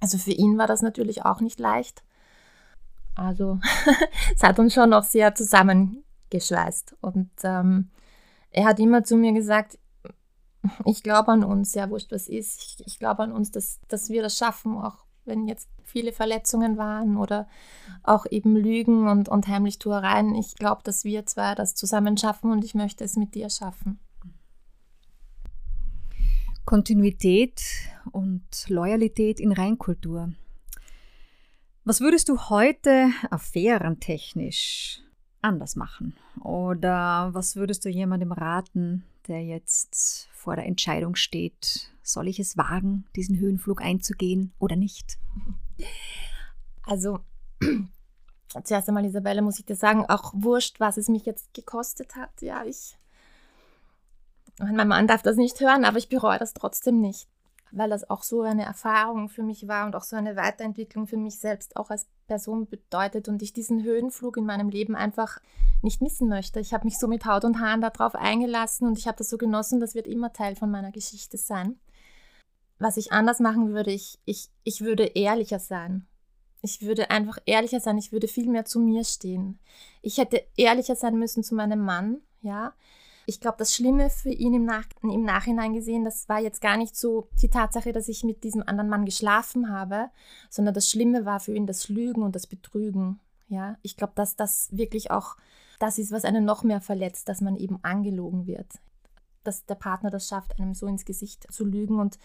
Also 0.01 0.17
für 0.17 0.31
ihn 0.31 0.57
war 0.57 0.67
das 0.67 0.81
natürlich 0.81 1.23
auch 1.23 1.39
nicht 1.39 1.59
leicht. 1.59 2.03
Also 3.15 3.59
es 4.35 4.43
hat 4.43 4.59
uns 4.59 4.73
schon 4.73 4.89
noch 4.89 5.03
sehr 5.03 5.35
zusammengeschweißt. 5.35 6.97
Und 7.01 7.29
ähm, 7.43 7.89
er 8.49 8.65
hat 8.65 8.79
immer 8.79 9.03
zu 9.03 9.15
mir 9.15 9.31
gesagt, 9.31 9.77
ich 10.85 11.03
glaube 11.03 11.31
an 11.31 11.43
uns, 11.43 11.73
ja 11.73 11.89
wurscht 11.89 12.11
was 12.11 12.27
ist. 12.27 12.61
Ich, 12.61 12.87
ich 12.87 12.99
glaube 12.99 13.23
an 13.23 13.31
uns, 13.31 13.51
dass, 13.51 13.79
dass 13.87 14.09
wir 14.09 14.21
das 14.21 14.37
schaffen, 14.37 14.77
auch 14.77 15.05
wenn 15.25 15.47
jetzt 15.47 15.69
viele 15.83 16.11
Verletzungen 16.11 16.77
waren 16.77 17.17
oder 17.17 17.47
auch 18.03 18.25
eben 18.29 18.55
Lügen 18.55 19.07
und, 19.07 19.29
und 19.29 19.47
Heimlichtuereien. 19.47 20.35
Ich 20.35 20.55
glaube, 20.55 20.81
dass 20.83 21.03
wir 21.03 21.25
zwei 21.25 21.55
das 21.55 21.75
zusammen 21.75 22.17
schaffen 22.17 22.51
und 22.51 22.63
ich 22.63 22.75
möchte 22.75 23.03
es 23.03 23.15
mit 23.17 23.35
dir 23.35 23.49
schaffen. 23.49 23.99
Kontinuität 26.71 27.61
und 28.13 28.45
Loyalität 28.69 29.41
in 29.41 29.51
Reinkultur. 29.51 30.31
Was 31.83 31.99
würdest 31.99 32.29
du 32.29 32.39
heute 32.49 33.09
affärentechnisch 33.29 35.01
anders 35.41 35.75
machen? 35.75 36.15
Oder 36.41 37.31
was 37.33 37.57
würdest 37.57 37.83
du 37.83 37.89
jemandem 37.89 38.31
raten, 38.31 39.03
der 39.27 39.43
jetzt 39.43 40.29
vor 40.31 40.55
der 40.55 40.65
Entscheidung 40.65 41.15
steht, 41.15 41.91
soll 42.03 42.29
ich 42.29 42.39
es 42.39 42.55
wagen, 42.55 43.03
diesen 43.17 43.37
Höhenflug 43.37 43.81
einzugehen 43.81 44.53
oder 44.57 44.77
nicht? 44.77 45.19
Also, 46.83 47.19
zuerst 48.63 48.87
einmal, 48.87 49.03
Isabelle, 49.03 49.41
muss 49.41 49.59
ich 49.59 49.65
dir 49.65 49.75
sagen, 49.75 50.05
auch 50.05 50.31
wurscht, 50.33 50.79
was 50.79 50.95
es 50.95 51.09
mich 51.09 51.25
jetzt 51.25 51.53
gekostet 51.53 52.15
hat. 52.15 52.41
Ja, 52.41 52.63
ich 52.63 52.97
mein 54.61 54.87
Mann 54.87 55.07
darf 55.07 55.21
das 55.21 55.37
nicht 55.37 55.59
hören, 55.59 55.85
aber 55.85 55.97
ich 55.97 56.09
bereue 56.09 56.39
das 56.39 56.53
trotzdem 56.53 57.01
nicht, 57.01 57.27
weil 57.71 57.89
das 57.89 58.09
auch 58.09 58.23
so 58.23 58.41
eine 58.41 58.65
Erfahrung 58.65 59.29
für 59.29 59.43
mich 59.43 59.67
war 59.67 59.85
und 59.85 59.95
auch 59.95 60.03
so 60.03 60.15
eine 60.15 60.35
Weiterentwicklung 60.35 61.07
für 61.07 61.17
mich 61.17 61.39
selbst 61.39 61.75
auch 61.75 61.89
als 61.89 62.07
Person 62.27 62.67
bedeutet 62.67 63.27
und 63.27 63.41
ich 63.41 63.53
diesen 63.53 63.83
Höhenflug 63.83 64.37
in 64.37 64.45
meinem 64.45 64.69
Leben 64.69 64.95
einfach 64.95 65.39
nicht 65.81 66.01
missen 66.01 66.29
möchte. 66.29 66.59
Ich 66.59 66.73
habe 66.73 66.85
mich 66.85 66.97
so 66.97 67.07
mit 67.07 67.25
Haut 67.25 67.43
und 67.43 67.59
Haaren 67.59 67.81
darauf 67.81 68.15
eingelassen 68.15 68.87
und 68.87 68.97
ich 68.97 69.07
habe 69.07 69.17
das 69.17 69.29
so 69.29 69.37
genossen, 69.37 69.79
das 69.79 69.95
wird 69.95 70.07
immer 70.07 70.31
Teil 70.31 70.55
von 70.55 70.69
meiner 70.69 70.91
Geschichte 70.91 71.37
sein. 71.37 71.79
Was 72.77 72.97
ich 72.97 73.11
anders 73.11 73.39
machen 73.39 73.73
würde, 73.73 73.91
ich, 73.91 74.19
ich, 74.25 74.49
ich 74.63 74.81
würde 74.81 75.03
ehrlicher 75.03 75.59
sein. 75.59 76.07
Ich 76.63 76.81
würde 76.81 77.09
einfach 77.09 77.37
ehrlicher 77.45 77.79
sein, 77.79 77.97
ich 77.97 78.11
würde 78.11 78.27
viel 78.27 78.47
mehr 78.47 78.65
zu 78.65 78.79
mir 78.79 79.03
stehen. 79.03 79.59
Ich 80.01 80.17
hätte 80.17 80.43
ehrlicher 80.55 80.95
sein 80.95 81.17
müssen 81.17 81.43
zu 81.43 81.55
meinem 81.55 81.79
Mann, 81.79 82.21
ja. 82.41 82.73
Ich 83.31 83.39
glaube, 83.39 83.55
das 83.59 83.73
Schlimme 83.73 84.09
für 84.09 84.29
ihn 84.29 84.53
im, 84.53 84.65
Nach 84.65 84.83
im 85.01 85.23
Nachhinein 85.23 85.71
gesehen, 85.71 86.03
das 86.03 86.27
war 86.27 86.41
jetzt 86.41 86.59
gar 86.59 86.75
nicht 86.75 86.97
so 86.97 87.29
die 87.41 87.47
Tatsache, 87.47 87.93
dass 87.93 88.09
ich 88.09 88.25
mit 88.25 88.43
diesem 88.43 88.61
anderen 88.61 88.89
Mann 88.89 89.05
geschlafen 89.05 89.69
habe, 89.71 90.09
sondern 90.49 90.73
das 90.73 90.89
Schlimme 90.89 91.23
war 91.23 91.39
für 91.39 91.55
ihn 91.55 91.65
das 91.65 91.87
Lügen 91.87 92.23
und 92.23 92.35
das 92.35 92.45
Betrügen. 92.45 93.21
Ja, 93.47 93.77
ich 93.83 93.95
glaube, 93.95 94.11
dass 94.17 94.35
das 94.35 94.67
wirklich 94.73 95.11
auch 95.11 95.37
das 95.79 95.97
ist, 95.97 96.11
was 96.11 96.25
einen 96.25 96.43
noch 96.43 96.63
mehr 96.63 96.81
verletzt, 96.81 97.29
dass 97.29 97.39
man 97.39 97.55
eben 97.55 97.79
angelogen 97.83 98.47
wird. 98.47 98.67
Dass 99.45 99.65
der 99.65 99.75
Partner 99.75 100.09
das 100.09 100.27
schafft, 100.27 100.59
einem 100.59 100.73
so 100.73 100.85
ins 100.85 101.05
Gesicht 101.05 101.49
zu 101.53 101.63
lügen. 101.63 102.01
Und 102.01 102.19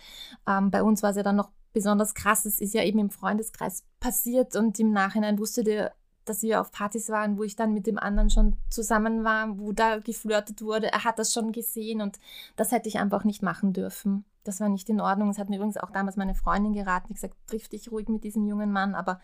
ähm, 0.49 0.73
bei 0.73 0.83
uns 0.83 1.05
war 1.05 1.11
es 1.11 1.16
ja 1.16 1.23
dann 1.23 1.37
noch 1.37 1.51
besonders 1.73 2.14
krasses 2.14 2.59
ist 2.59 2.73
ja 2.73 2.83
eben 2.83 2.99
im 2.99 3.11
Freundeskreis 3.11 3.85
passiert 4.01 4.57
und 4.57 4.81
im 4.81 4.92
Nachhinein 4.92 5.38
wusste 5.38 5.62
der, 5.62 5.92
dass 6.27 6.43
wir 6.43 6.61
auf 6.61 6.73
Partys 6.73 7.09
waren, 7.09 7.39
wo 7.39 7.45
ich 7.45 7.57
dann 7.57 7.73
mit 7.73 7.87
dem 7.87 7.99
anderen 7.99 8.29
schon 8.29 8.57
zusammen 8.69 9.25
war, 9.25 9.59
wo 9.59 9.73
da 9.73 9.99
geflirtet 9.99 10.61
wurde. 10.61 10.93
Er 10.93 11.05
hat 11.05 11.19
das 11.19 11.33
schon 11.33 11.53
gesehen 11.53 12.03
und 12.03 12.19
das 12.57 12.73
hätte 12.73 12.89
ich 12.89 12.99
einfach 12.99 13.25
nicht 13.25 13.43
machen 13.43 13.73
dürfen. 13.73 14.25
Das 14.45 14.61
war 14.61 14.69
nicht 14.69 14.89
in 14.89 15.01
Ordnung. 15.01 15.29
Das 15.29 15.39
hat 15.39 15.49
mir 15.49 15.57
übrigens 15.57 15.77
auch 15.77 15.91
damals 15.91 16.17
meine 16.17 16.35
Freundin 16.35 16.73
geraten. 16.73 17.09
Ich 17.11 17.17
gesagt, 17.17 17.37
triff 17.47 17.69
dich 17.69 17.91
ruhig 17.91 18.09
mit 18.09 18.25
diesem 18.25 18.47
jungen 18.47 18.73
Mann, 18.73 18.95
aber 18.95 19.21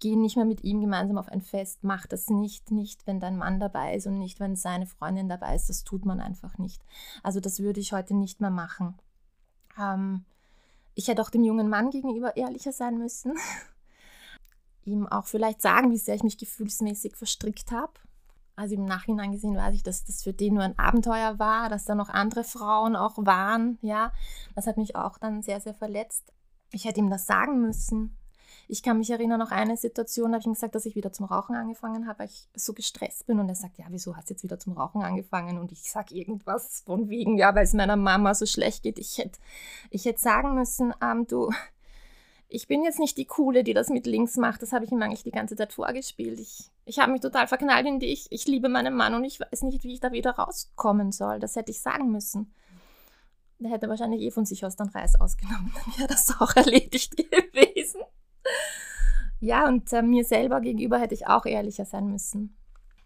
geh 0.00 0.16
nicht 0.16 0.36
mehr 0.36 0.44
mit 0.44 0.64
ihm 0.64 0.80
gemeinsam 0.80 1.18
auf 1.18 1.28
ein 1.28 1.42
Fest. 1.42 1.80
Mach 1.82 2.06
das 2.06 2.28
nicht, 2.28 2.70
nicht, 2.70 3.06
wenn 3.06 3.20
dein 3.20 3.36
Mann 3.36 3.60
dabei 3.60 3.94
ist 3.94 4.06
und 4.06 4.18
nicht, 4.18 4.40
wenn 4.40 4.56
seine 4.56 4.86
Freundin 4.86 5.28
dabei 5.28 5.54
ist. 5.54 5.68
Das 5.68 5.84
tut 5.84 6.04
man 6.04 6.20
einfach 6.20 6.58
nicht. 6.58 6.82
Also 7.22 7.40
das 7.40 7.60
würde 7.60 7.80
ich 7.80 7.92
heute 7.92 8.14
nicht 8.14 8.40
mehr 8.40 8.50
machen. 8.50 8.94
Ähm, 9.78 10.24
ich 10.94 11.08
hätte 11.08 11.22
auch 11.22 11.30
dem 11.30 11.44
jungen 11.44 11.68
Mann 11.68 11.90
gegenüber 11.90 12.36
ehrlicher 12.36 12.72
sein 12.72 12.98
müssen. 12.98 13.34
Ihm 14.86 15.06
auch 15.06 15.26
vielleicht 15.26 15.60
sagen, 15.60 15.90
wie 15.90 15.98
sehr 15.98 16.14
ich 16.14 16.22
mich 16.22 16.38
gefühlsmäßig 16.38 17.16
verstrickt 17.16 17.72
habe. 17.72 17.92
Also 18.54 18.74
im 18.74 18.86
Nachhinein 18.86 19.32
gesehen 19.32 19.56
weiß 19.56 19.74
ich, 19.74 19.82
dass 19.82 20.04
das 20.04 20.22
für 20.22 20.32
den 20.32 20.54
nur 20.54 20.62
ein 20.62 20.78
Abenteuer 20.78 21.38
war, 21.38 21.68
dass 21.68 21.84
da 21.84 21.94
noch 21.94 22.08
andere 22.08 22.44
Frauen 22.44 22.96
auch 22.96 23.18
waren. 23.18 23.78
Ja, 23.82 24.12
das 24.54 24.66
hat 24.66 24.78
mich 24.78 24.96
auch 24.96 25.18
dann 25.18 25.42
sehr, 25.42 25.60
sehr 25.60 25.74
verletzt. 25.74 26.32
Ich 26.72 26.84
hätte 26.84 27.00
ihm 27.00 27.10
das 27.10 27.26
sagen 27.26 27.60
müssen. 27.60 28.16
Ich 28.68 28.82
kann 28.82 28.98
mich 28.98 29.10
erinnern, 29.10 29.38
noch 29.38 29.50
eine 29.50 29.76
Situation, 29.76 30.30
da 30.30 30.36
habe 30.36 30.40
ich 30.40 30.46
ihm 30.46 30.54
gesagt, 30.54 30.74
dass 30.74 30.86
ich 30.86 30.96
wieder 30.96 31.12
zum 31.12 31.26
Rauchen 31.26 31.54
angefangen 31.54 32.08
habe, 32.08 32.20
weil 32.20 32.26
ich 32.28 32.48
so 32.54 32.72
gestresst 32.72 33.26
bin. 33.26 33.38
Und 33.38 33.48
er 33.48 33.54
sagt, 33.54 33.78
ja, 33.78 33.84
wieso 33.90 34.16
hast 34.16 34.30
du 34.30 34.34
jetzt 34.34 34.42
wieder 34.42 34.58
zum 34.58 34.72
Rauchen 34.72 35.02
angefangen? 35.02 35.58
Und 35.58 35.70
ich 35.70 35.90
sage 35.90 36.14
irgendwas 36.14 36.82
von 36.84 37.08
wegen, 37.08 37.36
ja, 37.36 37.54
weil 37.54 37.64
es 37.64 37.74
meiner 37.74 37.96
Mama 37.96 38.34
so 38.34 38.46
schlecht 38.46 38.82
geht. 38.82 38.98
Ich 38.98 39.18
hätte 39.18 39.38
ich 39.90 40.04
hätt 40.04 40.18
sagen 40.18 40.54
müssen, 40.54 40.94
ähm, 41.02 41.26
du, 41.26 41.50
ich 42.48 42.68
bin 42.68 42.84
jetzt 42.84 43.00
nicht 43.00 43.18
die 43.18 43.24
Coole, 43.24 43.64
die 43.64 43.74
das 43.74 43.88
mit 43.88 44.06
links 44.06 44.36
macht. 44.36 44.62
Das 44.62 44.72
habe 44.72 44.84
ich 44.84 44.92
ihm 44.92 45.02
eigentlich 45.02 45.24
die 45.24 45.32
ganze 45.32 45.56
Zeit 45.56 45.72
vorgespielt. 45.72 46.38
Ich, 46.38 46.70
ich 46.84 46.98
habe 46.98 47.12
mich 47.12 47.20
total 47.20 47.48
verknallt 47.48 47.86
in 47.86 47.98
dich. 47.98 48.26
Ich 48.30 48.46
liebe 48.46 48.68
meinen 48.68 48.94
Mann 48.94 49.14
und 49.14 49.24
ich 49.24 49.40
weiß 49.40 49.62
nicht, 49.62 49.82
wie 49.84 49.94
ich 49.94 50.00
da 50.00 50.12
wieder 50.12 50.32
rauskommen 50.32 51.12
soll. 51.12 51.40
Das 51.40 51.56
hätte 51.56 51.72
ich 51.72 51.80
sagen 51.80 52.10
müssen. 52.10 52.52
Der 53.58 53.70
hätte 53.70 53.88
wahrscheinlich 53.88 54.20
eh 54.20 54.30
von 54.30 54.44
sich 54.44 54.64
aus 54.64 54.76
dann 54.76 54.90
Reis 54.90 55.18
ausgenommen. 55.18 55.72
Dann 55.84 55.98
wäre 55.98 56.08
das 56.08 56.40
auch 56.40 56.54
erledigt 56.54 57.16
gewesen. 57.16 58.00
Ja, 59.40 59.66
und 59.66 59.92
äh, 59.92 60.02
mir 60.02 60.24
selber 60.24 60.60
gegenüber 60.60 60.98
hätte 60.98 61.14
ich 61.14 61.26
auch 61.26 61.46
ehrlicher 61.46 61.84
sein 61.84 62.06
müssen. 62.08 62.56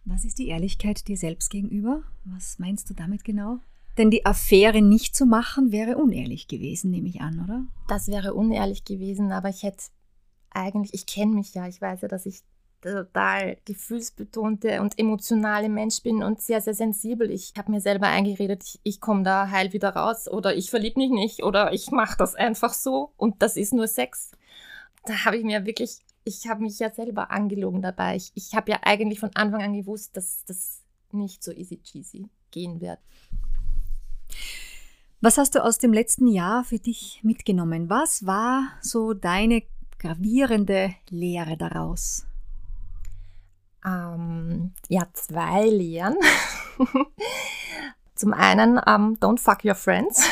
Was 0.05 0.25
ist 0.25 0.39
die 0.39 0.49
Ehrlichkeit 0.49 1.09
dir 1.09 1.17
selbst 1.17 1.51
gegenüber? 1.51 2.03
Was 2.25 2.59
meinst 2.59 2.91
du 2.91 2.95
damit 2.95 3.25
genau? 3.25 3.61
Denn 4.01 4.11
die 4.11 4.25
Affäre 4.25 4.81
nicht 4.81 5.15
zu 5.15 5.27
machen 5.27 5.73
wäre 5.73 5.99
unehrlich 5.99 6.49
gewesen, 6.49 6.91
nehme 6.91 7.09
ich 7.09 7.21
an, 7.21 7.45
oder? 7.45 7.67
Das 7.89 8.09
wäre 8.09 8.33
unehrlich 8.33 8.85
gewesen, 8.85 9.31
aber 9.31 9.51
ich 9.51 9.63
hätte 9.63 9.85
eigentlich, 10.51 10.95
ich 10.95 11.07
kenne 11.07 11.35
mich 11.35 11.53
ja, 11.55 11.69
ich 11.69 11.81
weiß 11.81 12.01
ja, 12.01 12.09
dass 12.09 12.25
ich 12.25 12.41
total 12.81 13.59
gefühlsbetonte 13.67 14.81
und 14.81 14.99
emotionale 14.99 15.69
Mensch 15.69 16.03
bin 16.03 16.23
und 16.23 16.41
sehr, 16.41 16.63
sehr 16.63 16.73
sensibel. 16.73 17.31
Ich 17.31 17.53
habe 17.59 17.71
mir 17.71 17.83
selber 17.83 18.07
eingeredet, 18.07 18.65
ich, 18.65 18.81
ich 18.83 19.01
komme 19.03 19.23
da 19.23 19.51
heil 19.51 19.75
wieder 19.75 19.91
raus 19.91 20.29
oder 20.29 20.57
ich 20.57 20.71
verliebe 20.71 20.99
mich 20.99 21.11
nicht 21.11 21.43
oder 21.43 21.75
ich 21.75 21.91
mache 21.91 22.17
das 22.17 22.35
einfach 22.35 22.73
so 22.73 23.13
und 23.19 23.43
das 23.43 23.59
ist 23.59 23.75
nur 23.75 23.87
Sex 23.87 24.31
da 25.05 25.25
habe 25.25 25.37
ich 25.37 25.45
mir 25.45 25.65
wirklich, 25.67 26.01
ich 26.25 26.49
habe 26.49 26.63
mich 26.63 26.79
ja 26.79 26.91
selber 26.91 27.31
angelogen 27.31 27.83
dabei. 27.83 28.17
Ich, 28.17 28.33
ich 28.35 28.55
habe 28.55 28.71
ja 28.71 28.81
eigentlich 28.83 29.21
von 29.21 29.31
Anfang 29.35 29.63
an 29.63 29.75
gewusst, 29.75 30.17
dass 30.17 30.45
das 30.45 30.83
nicht 31.13 31.43
so 31.43 31.53
easy 31.53 31.81
cheesy 31.83 32.29
gehen 32.51 32.81
wird. 32.81 32.99
Was 35.23 35.37
hast 35.37 35.55
du 35.55 35.63
aus 35.63 35.77
dem 35.77 35.93
letzten 35.93 36.27
Jahr 36.27 36.65
für 36.65 36.79
dich 36.79 37.21
mitgenommen? 37.23 37.91
Was 37.91 38.25
war 38.25 38.69
so 38.81 39.13
deine 39.13 39.63
gravierende 39.99 40.95
Lehre 41.11 41.59
daraus? 41.59 42.27
Ähm, 43.85 44.73
ja, 44.89 45.07
zwei 45.13 45.65
Lehren. 45.67 46.17
Zum 48.15 48.33
einen, 48.33 48.81
ähm, 48.87 49.19
don't 49.21 49.39
fuck 49.39 49.63
your 49.63 49.75
friends. 49.75 50.25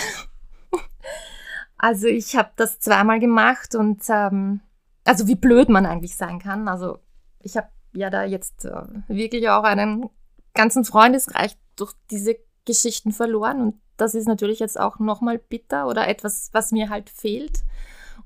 Also 1.81 2.09
ich 2.09 2.35
habe 2.35 2.51
das 2.57 2.81
zweimal 2.81 3.21
gemacht 3.21 3.77
und 3.77 4.03
ähm, 4.09 4.61
also 5.05 5.29
wie 5.29 5.37
blöd 5.37 5.69
man 5.69 5.87
eigentlich 5.87 6.17
sein 6.17 6.41
kann. 6.41 6.67
Also 6.67 6.99
ich 7.41 7.57
habe 7.57 7.69
ja 7.93 8.11
da 8.11 8.25
jetzt 8.25 8.65
äh, 8.65 8.83
wirklich 9.07 9.49
auch 9.49 9.63
einen 9.63 10.11
ganzen 10.55 10.85
Freundeskreis 10.85 11.57
durch 11.77 11.93
diese 12.11 12.35
Geschichten 12.69 13.13
verloren 13.13 13.61
und 13.63 13.81
das 13.97 14.15
ist 14.15 14.29
natürlich 14.29 14.61
jetzt 14.61 14.79
auch 14.79 14.99
nochmal 15.01 15.39
bitter 15.39 15.89
oder 15.89 16.07
etwas, 16.07 16.51
was 16.53 16.71
mir 16.71 16.89
halt 16.89 17.11
fehlt 17.11 17.65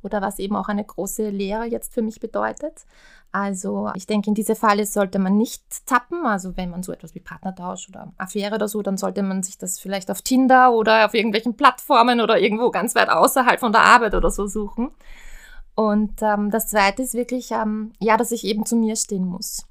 oder 0.03 0.21
was 0.21 0.39
eben 0.39 0.57
auch 0.57 0.69
eine 0.69 0.85
große 0.85 1.31
Lehre 1.31 1.65
jetzt 1.65 1.95
für 1.95 2.03
mich 2.03 2.21
bedeutet. 2.21 2.85
Also 3.31 3.91
ich 3.95 4.07
denke, 4.07 4.29
in 4.29 4.35
diese 4.35 4.55
Falle 4.55 4.85
sollte 4.85 5.19
man 5.19 5.39
nicht 5.39 5.87
tappen. 5.87 6.27
Also 6.27 6.57
wenn 6.57 6.69
man 6.69 6.83
so 6.83 6.93
etwas 6.93 7.15
wie 7.15 7.21
Partnertausch 7.21 7.89
oder 7.89 8.13
Affäre 8.19 8.57
oder 8.57 8.69
so, 8.69 8.83
dann 8.83 8.99
sollte 8.99 9.23
man 9.23 9.43
sich 9.43 9.57
das 9.57 9.79
vielleicht 9.79 10.11
auf 10.11 10.21
Tinder 10.21 10.73
oder 10.73 11.07
auf 11.07 11.15
irgendwelchen 11.15 11.57
Plattformen 11.57 12.21
oder 12.21 12.39
irgendwo 12.39 12.71
ganz 12.71 12.95
weit 12.95 13.09
außerhalb 13.09 13.59
von 13.59 13.73
der 13.73 13.83
Arbeit 13.83 14.15
oder 14.15 14.31
so 14.31 14.47
suchen. 14.47 14.91
Und 15.75 16.21
ähm, 16.21 16.51
das 16.51 16.69
Zweite 16.69 17.03
ist 17.03 17.15
wirklich, 17.15 17.51
ähm, 17.53 17.93
ja, 17.99 18.19
dass 18.19 18.33
ich 18.33 18.45
eben 18.45 18.67
zu 18.67 18.77
mir 18.77 18.97
stehen 18.97 19.25
muss. 19.25 19.67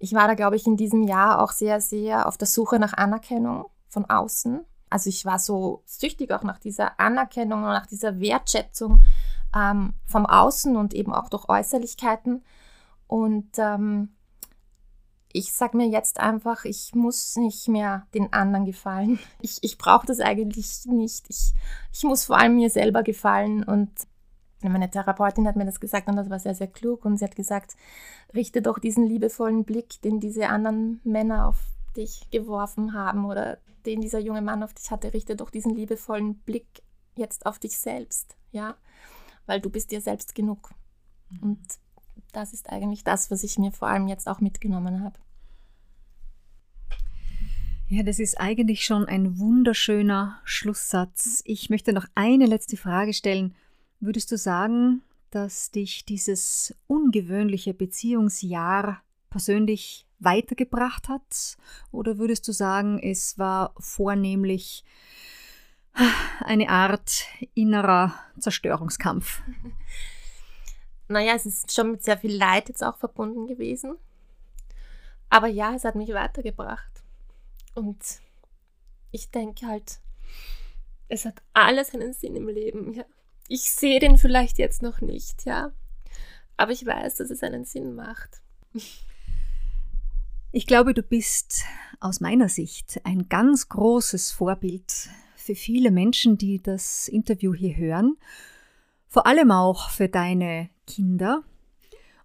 Ich 0.00 0.12
war 0.12 0.26
da, 0.26 0.34
glaube 0.34 0.56
ich, 0.56 0.66
in 0.66 0.76
diesem 0.76 1.04
Jahr 1.04 1.40
auch 1.40 1.52
sehr, 1.52 1.80
sehr 1.80 2.26
auf 2.26 2.36
der 2.36 2.48
Suche 2.48 2.80
nach 2.80 2.94
Anerkennung 2.94 3.66
von 3.98 4.08
außen. 4.08 4.64
Also 4.90 5.10
ich 5.10 5.24
war 5.24 5.38
so 5.38 5.82
süchtig 5.84 6.30
auch 6.30 6.42
nach 6.42 6.58
dieser 6.58 6.98
Anerkennung 7.00 7.64
und 7.64 7.70
nach 7.70 7.86
dieser 7.86 8.20
Wertschätzung 8.20 9.02
ähm, 9.54 9.94
vom 10.06 10.24
Außen 10.24 10.76
und 10.76 10.94
eben 10.94 11.12
auch 11.12 11.28
durch 11.28 11.48
Äußerlichkeiten. 11.48 12.44
Und 13.06 13.50
ähm, 13.58 14.10
ich 15.32 15.52
sage 15.52 15.76
mir 15.76 15.88
jetzt 15.88 16.20
einfach, 16.20 16.64
ich 16.64 16.94
muss 16.94 17.36
nicht 17.36 17.68
mehr 17.68 18.06
den 18.14 18.32
anderen 18.32 18.64
gefallen. 18.64 19.18
Ich, 19.40 19.58
ich 19.62 19.78
brauche 19.78 20.06
das 20.06 20.20
eigentlich 20.20 20.86
nicht. 20.86 21.26
Ich, 21.28 21.52
ich 21.92 22.04
muss 22.04 22.24
vor 22.24 22.38
allem 22.38 22.54
mir 22.54 22.70
selber 22.70 23.02
gefallen. 23.02 23.64
Und 23.64 23.90
meine 24.62 24.90
Therapeutin 24.90 25.46
hat 25.46 25.56
mir 25.56 25.66
das 25.66 25.80
gesagt 25.80 26.08
und 26.08 26.16
das 26.16 26.30
war 26.30 26.38
sehr, 26.38 26.54
sehr 26.54 26.68
klug. 26.68 27.04
Und 27.04 27.18
sie 27.18 27.24
hat 27.24 27.36
gesagt, 27.36 27.76
richte 28.32 28.62
doch 28.62 28.78
diesen 28.78 29.06
liebevollen 29.06 29.64
Blick, 29.64 30.00
den 30.02 30.20
diese 30.20 30.48
anderen 30.48 31.00
Männer 31.04 31.48
auf 31.48 31.58
dich 31.96 32.30
geworfen 32.30 32.94
haben 32.94 33.24
oder 33.24 33.58
den 33.86 34.00
dieser 34.00 34.18
junge 34.18 34.42
Mann 34.42 34.62
auf 34.62 34.74
dich 34.74 34.90
hatte, 34.90 35.12
richte 35.14 35.36
doch 35.36 35.50
diesen 35.50 35.74
liebevollen 35.74 36.38
Blick 36.40 36.82
jetzt 37.14 37.46
auf 37.46 37.58
dich 37.58 37.78
selbst. 37.78 38.36
Ja, 38.50 38.76
weil 39.46 39.60
du 39.60 39.70
bist 39.70 39.90
dir 39.90 40.00
selbst 40.00 40.34
genug. 40.34 40.70
Mhm. 41.30 41.42
Und 41.42 41.60
das 42.32 42.52
ist 42.52 42.70
eigentlich 42.70 43.04
das, 43.04 43.30
was 43.30 43.42
ich 43.42 43.58
mir 43.58 43.72
vor 43.72 43.88
allem 43.88 44.08
jetzt 44.08 44.28
auch 44.28 44.40
mitgenommen 44.40 45.02
habe. 45.02 45.18
Ja, 47.90 48.02
das 48.02 48.18
ist 48.18 48.38
eigentlich 48.38 48.84
schon 48.84 49.06
ein 49.06 49.38
wunderschöner 49.38 50.40
Schlusssatz. 50.44 51.42
Ich 51.46 51.70
möchte 51.70 51.94
noch 51.94 52.06
eine 52.14 52.44
letzte 52.44 52.76
Frage 52.76 53.14
stellen. 53.14 53.54
Würdest 53.98 54.30
du 54.30 54.36
sagen, 54.36 55.02
dass 55.30 55.70
dich 55.70 56.04
dieses 56.04 56.74
ungewöhnliche 56.86 57.72
Beziehungsjahr 57.72 59.02
persönlich 59.30 60.06
weitergebracht 60.18 61.08
hat? 61.08 61.56
Oder 61.92 62.18
würdest 62.18 62.46
du 62.48 62.52
sagen, 62.52 62.98
es 62.98 63.38
war 63.38 63.74
vornehmlich 63.78 64.84
eine 66.44 66.68
Art 66.68 67.26
innerer 67.54 68.14
Zerstörungskampf. 68.38 69.42
Naja, 71.10 71.32
es 71.34 71.46
ist 71.46 71.72
schon 71.72 71.92
mit 71.92 72.04
sehr 72.04 72.18
viel 72.18 72.36
Leid 72.36 72.68
jetzt 72.68 72.84
auch 72.84 72.98
verbunden 72.98 73.46
gewesen. 73.46 73.96
Aber 75.30 75.46
ja, 75.46 75.74
es 75.74 75.84
hat 75.84 75.94
mich 75.94 76.10
weitergebracht. 76.10 77.02
Und 77.74 77.98
ich 79.10 79.30
denke 79.30 79.66
halt, 79.66 80.00
es 81.08 81.24
hat 81.24 81.40
alles 81.54 81.94
einen 81.94 82.12
Sinn 82.12 82.36
im 82.36 82.48
Leben. 82.48 82.92
Ja. 82.92 83.04
Ich 83.48 83.70
sehe 83.70 84.00
den 84.00 84.18
vielleicht 84.18 84.58
jetzt 84.58 84.82
noch 84.82 85.00
nicht, 85.00 85.46
ja. 85.46 85.72
Aber 86.58 86.72
ich 86.72 86.84
weiß, 86.84 87.16
dass 87.16 87.30
es 87.30 87.42
einen 87.42 87.64
Sinn 87.64 87.94
macht. 87.94 88.42
Ich 90.50 90.66
glaube, 90.66 90.94
du 90.94 91.02
bist 91.02 91.64
aus 92.00 92.20
meiner 92.20 92.48
Sicht 92.48 93.02
ein 93.04 93.28
ganz 93.28 93.68
großes 93.68 94.30
Vorbild 94.30 95.10
für 95.36 95.54
viele 95.54 95.90
Menschen, 95.90 96.38
die 96.38 96.62
das 96.62 97.06
Interview 97.06 97.52
hier 97.52 97.76
hören, 97.76 98.16
vor 99.08 99.26
allem 99.26 99.50
auch 99.50 99.90
für 99.90 100.08
deine 100.08 100.70
Kinder 100.86 101.42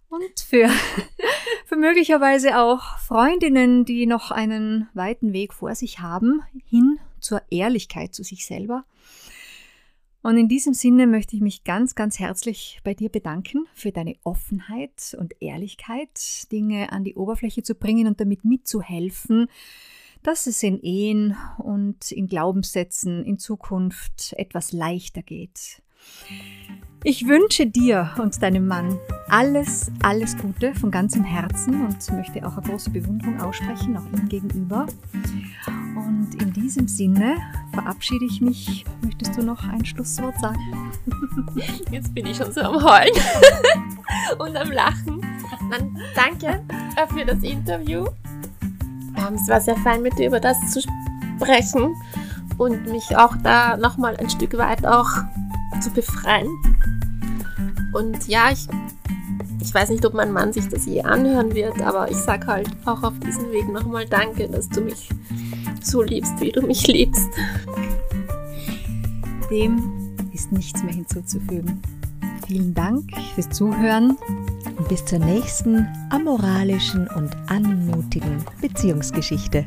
und 0.08 0.40
für, 0.40 0.70
für 1.66 1.76
möglicherweise 1.76 2.58
auch 2.58 2.98
Freundinnen, 2.98 3.84
die 3.84 4.06
noch 4.06 4.30
einen 4.30 4.88
weiten 4.94 5.34
Weg 5.34 5.52
vor 5.52 5.74
sich 5.74 6.00
haben, 6.00 6.42
hin 6.64 6.98
zur 7.20 7.42
Ehrlichkeit 7.50 8.14
zu 8.14 8.22
sich 8.22 8.46
selber. 8.46 8.86
Und 10.24 10.38
in 10.38 10.48
diesem 10.48 10.72
Sinne 10.72 11.06
möchte 11.06 11.36
ich 11.36 11.42
mich 11.42 11.64
ganz, 11.64 11.94
ganz 11.94 12.18
herzlich 12.18 12.80
bei 12.82 12.94
dir 12.94 13.10
bedanken 13.10 13.66
für 13.74 13.92
deine 13.92 14.16
Offenheit 14.24 15.14
und 15.20 15.34
Ehrlichkeit, 15.40 16.50
Dinge 16.50 16.92
an 16.92 17.04
die 17.04 17.14
Oberfläche 17.14 17.62
zu 17.62 17.74
bringen 17.74 18.06
und 18.06 18.20
damit 18.20 18.42
mitzuhelfen, 18.42 19.48
dass 20.22 20.46
es 20.46 20.62
in 20.62 20.80
Ehen 20.80 21.36
und 21.58 22.10
in 22.10 22.26
Glaubenssätzen 22.26 23.22
in 23.22 23.38
Zukunft 23.38 24.32
etwas 24.38 24.72
leichter 24.72 25.22
geht. 25.22 25.82
Ich 27.06 27.28
wünsche 27.28 27.66
dir 27.66 28.12
und 28.18 28.42
deinem 28.42 28.66
Mann 28.66 28.98
alles, 29.28 29.92
alles 30.02 30.38
Gute 30.38 30.74
von 30.74 30.90
ganzem 30.90 31.22
Herzen 31.22 31.84
und 31.84 32.12
möchte 32.12 32.46
auch 32.46 32.56
eine 32.56 32.66
große 32.66 32.88
Bewunderung 32.88 33.42
aussprechen, 33.42 33.94
auch 33.98 34.18
ihm 34.18 34.26
gegenüber. 34.26 34.86
Und 35.66 36.34
in 36.40 36.50
diesem 36.54 36.88
Sinne 36.88 37.36
verabschiede 37.74 38.24
ich 38.24 38.40
mich. 38.40 38.86
Möchtest 39.02 39.36
du 39.36 39.42
noch 39.42 39.68
ein 39.68 39.84
Schlusswort 39.84 40.38
sagen? 40.40 40.92
Jetzt 41.90 42.14
bin 42.14 42.24
ich 42.24 42.38
schon 42.38 42.50
so 42.52 42.62
am 42.62 42.82
Heulen 42.82 43.12
und 44.38 44.56
am 44.56 44.72
Lachen. 44.72 45.20
Dann 45.70 45.98
danke 46.14 46.62
für 47.14 47.26
das 47.26 47.42
Interview. 47.42 48.06
Ähm, 49.16 49.34
es 49.34 49.46
war 49.46 49.60
sehr 49.60 49.76
fein, 49.76 50.00
mit 50.00 50.18
dir 50.18 50.28
über 50.28 50.40
das 50.40 50.58
zu 50.72 50.80
sprechen 50.80 51.94
und 52.56 52.86
mich 52.86 53.16
auch 53.16 53.36
da 53.42 53.76
nochmal 53.76 54.16
ein 54.16 54.30
Stück 54.30 54.56
weit 54.56 54.86
auch 54.86 55.10
zu 55.80 55.90
befreien. 55.90 56.48
Und 57.92 58.26
ja, 58.26 58.50
ich, 58.50 58.66
ich 59.60 59.72
weiß 59.72 59.90
nicht, 59.90 60.04
ob 60.04 60.14
mein 60.14 60.32
Mann 60.32 60.52
sich 60.52 60.68
das 60.68 60.86
je 60.86 61.02
anhören 61.02 61.54
wird, 61.54 61.80
aber 61.82 62.10
ich 62.10 62.16
sage 62.16 62.46
halt 62.46 62.68
auch 62.84 63.02
auf 63.02 63.18
diesem 63.20 63.50
Weg 63.52 63.68
nochmal 63.72 64.06
Danke, 64.06 64.48
dass 64.48 64.68
du 64.68 64.80
mich 64.80 65.08
so 65.80 66.02
liebst, 66.02 66.40
wie 66.40 66.52
du 66.52 66.62
mich 66.62 66.86
liebst. 66.86 67.28
Dem 69.50 69.82
ist 70.32 70.52
nichts 70.52 70.82
mehr 70.82 70.94
hinzuzufügen. 70.94 71.80
Vielen 72.46 72.74
Dank 72.74 73.10
fürs 73.34 73.48
Zuhören 73.50 74.18
und 74.76 74.88
bis 74.88 75.04
zur 75.04 75.18
nächsten 75.18 75.86
amoralischen 76.10 77.08
und 77.08 77.34
anmutigen 77.48 78.44
Beziehungsgeschichte. 78.60 79.66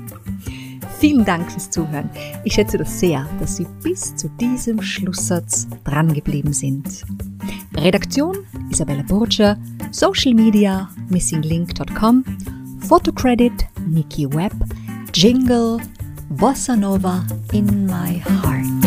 Vielen 1.01 1.25
Dank 1.25 1.51
fürs 1.51 1.67
Zuhören. 1.67 2.11
Ich 2.43 2.53
schätze 2.53 2.77
das 2.77 2.99
sehr, 2.99 3.27
dass 3.39 3.55
Sie 3.55 3.65
bis 3.81 4.15
zu 4.15 4.29
diesem 4.39 4.79
Schlusssatz 4.83 5.67
drangeblieben 5.83 6.53
sind. 6.53 7.03
Redaktion 7.75 8.37
Isabella 8.69 9.01
Burger, 9.01 9.57
Social 9.89 10.35
Media 10.35 10.87
missinglink.com, 11.09 12.23
Photocredit 12.87 13.65
Nikki 13.87 14.31
Webb, 14.31 14.53
Jingle 15.11 15.79
Bossa 16.29 16.75
Nova 16.75 17.25
in 17.51 17.87
my 17.87 18.21
heart. 18.43 18.80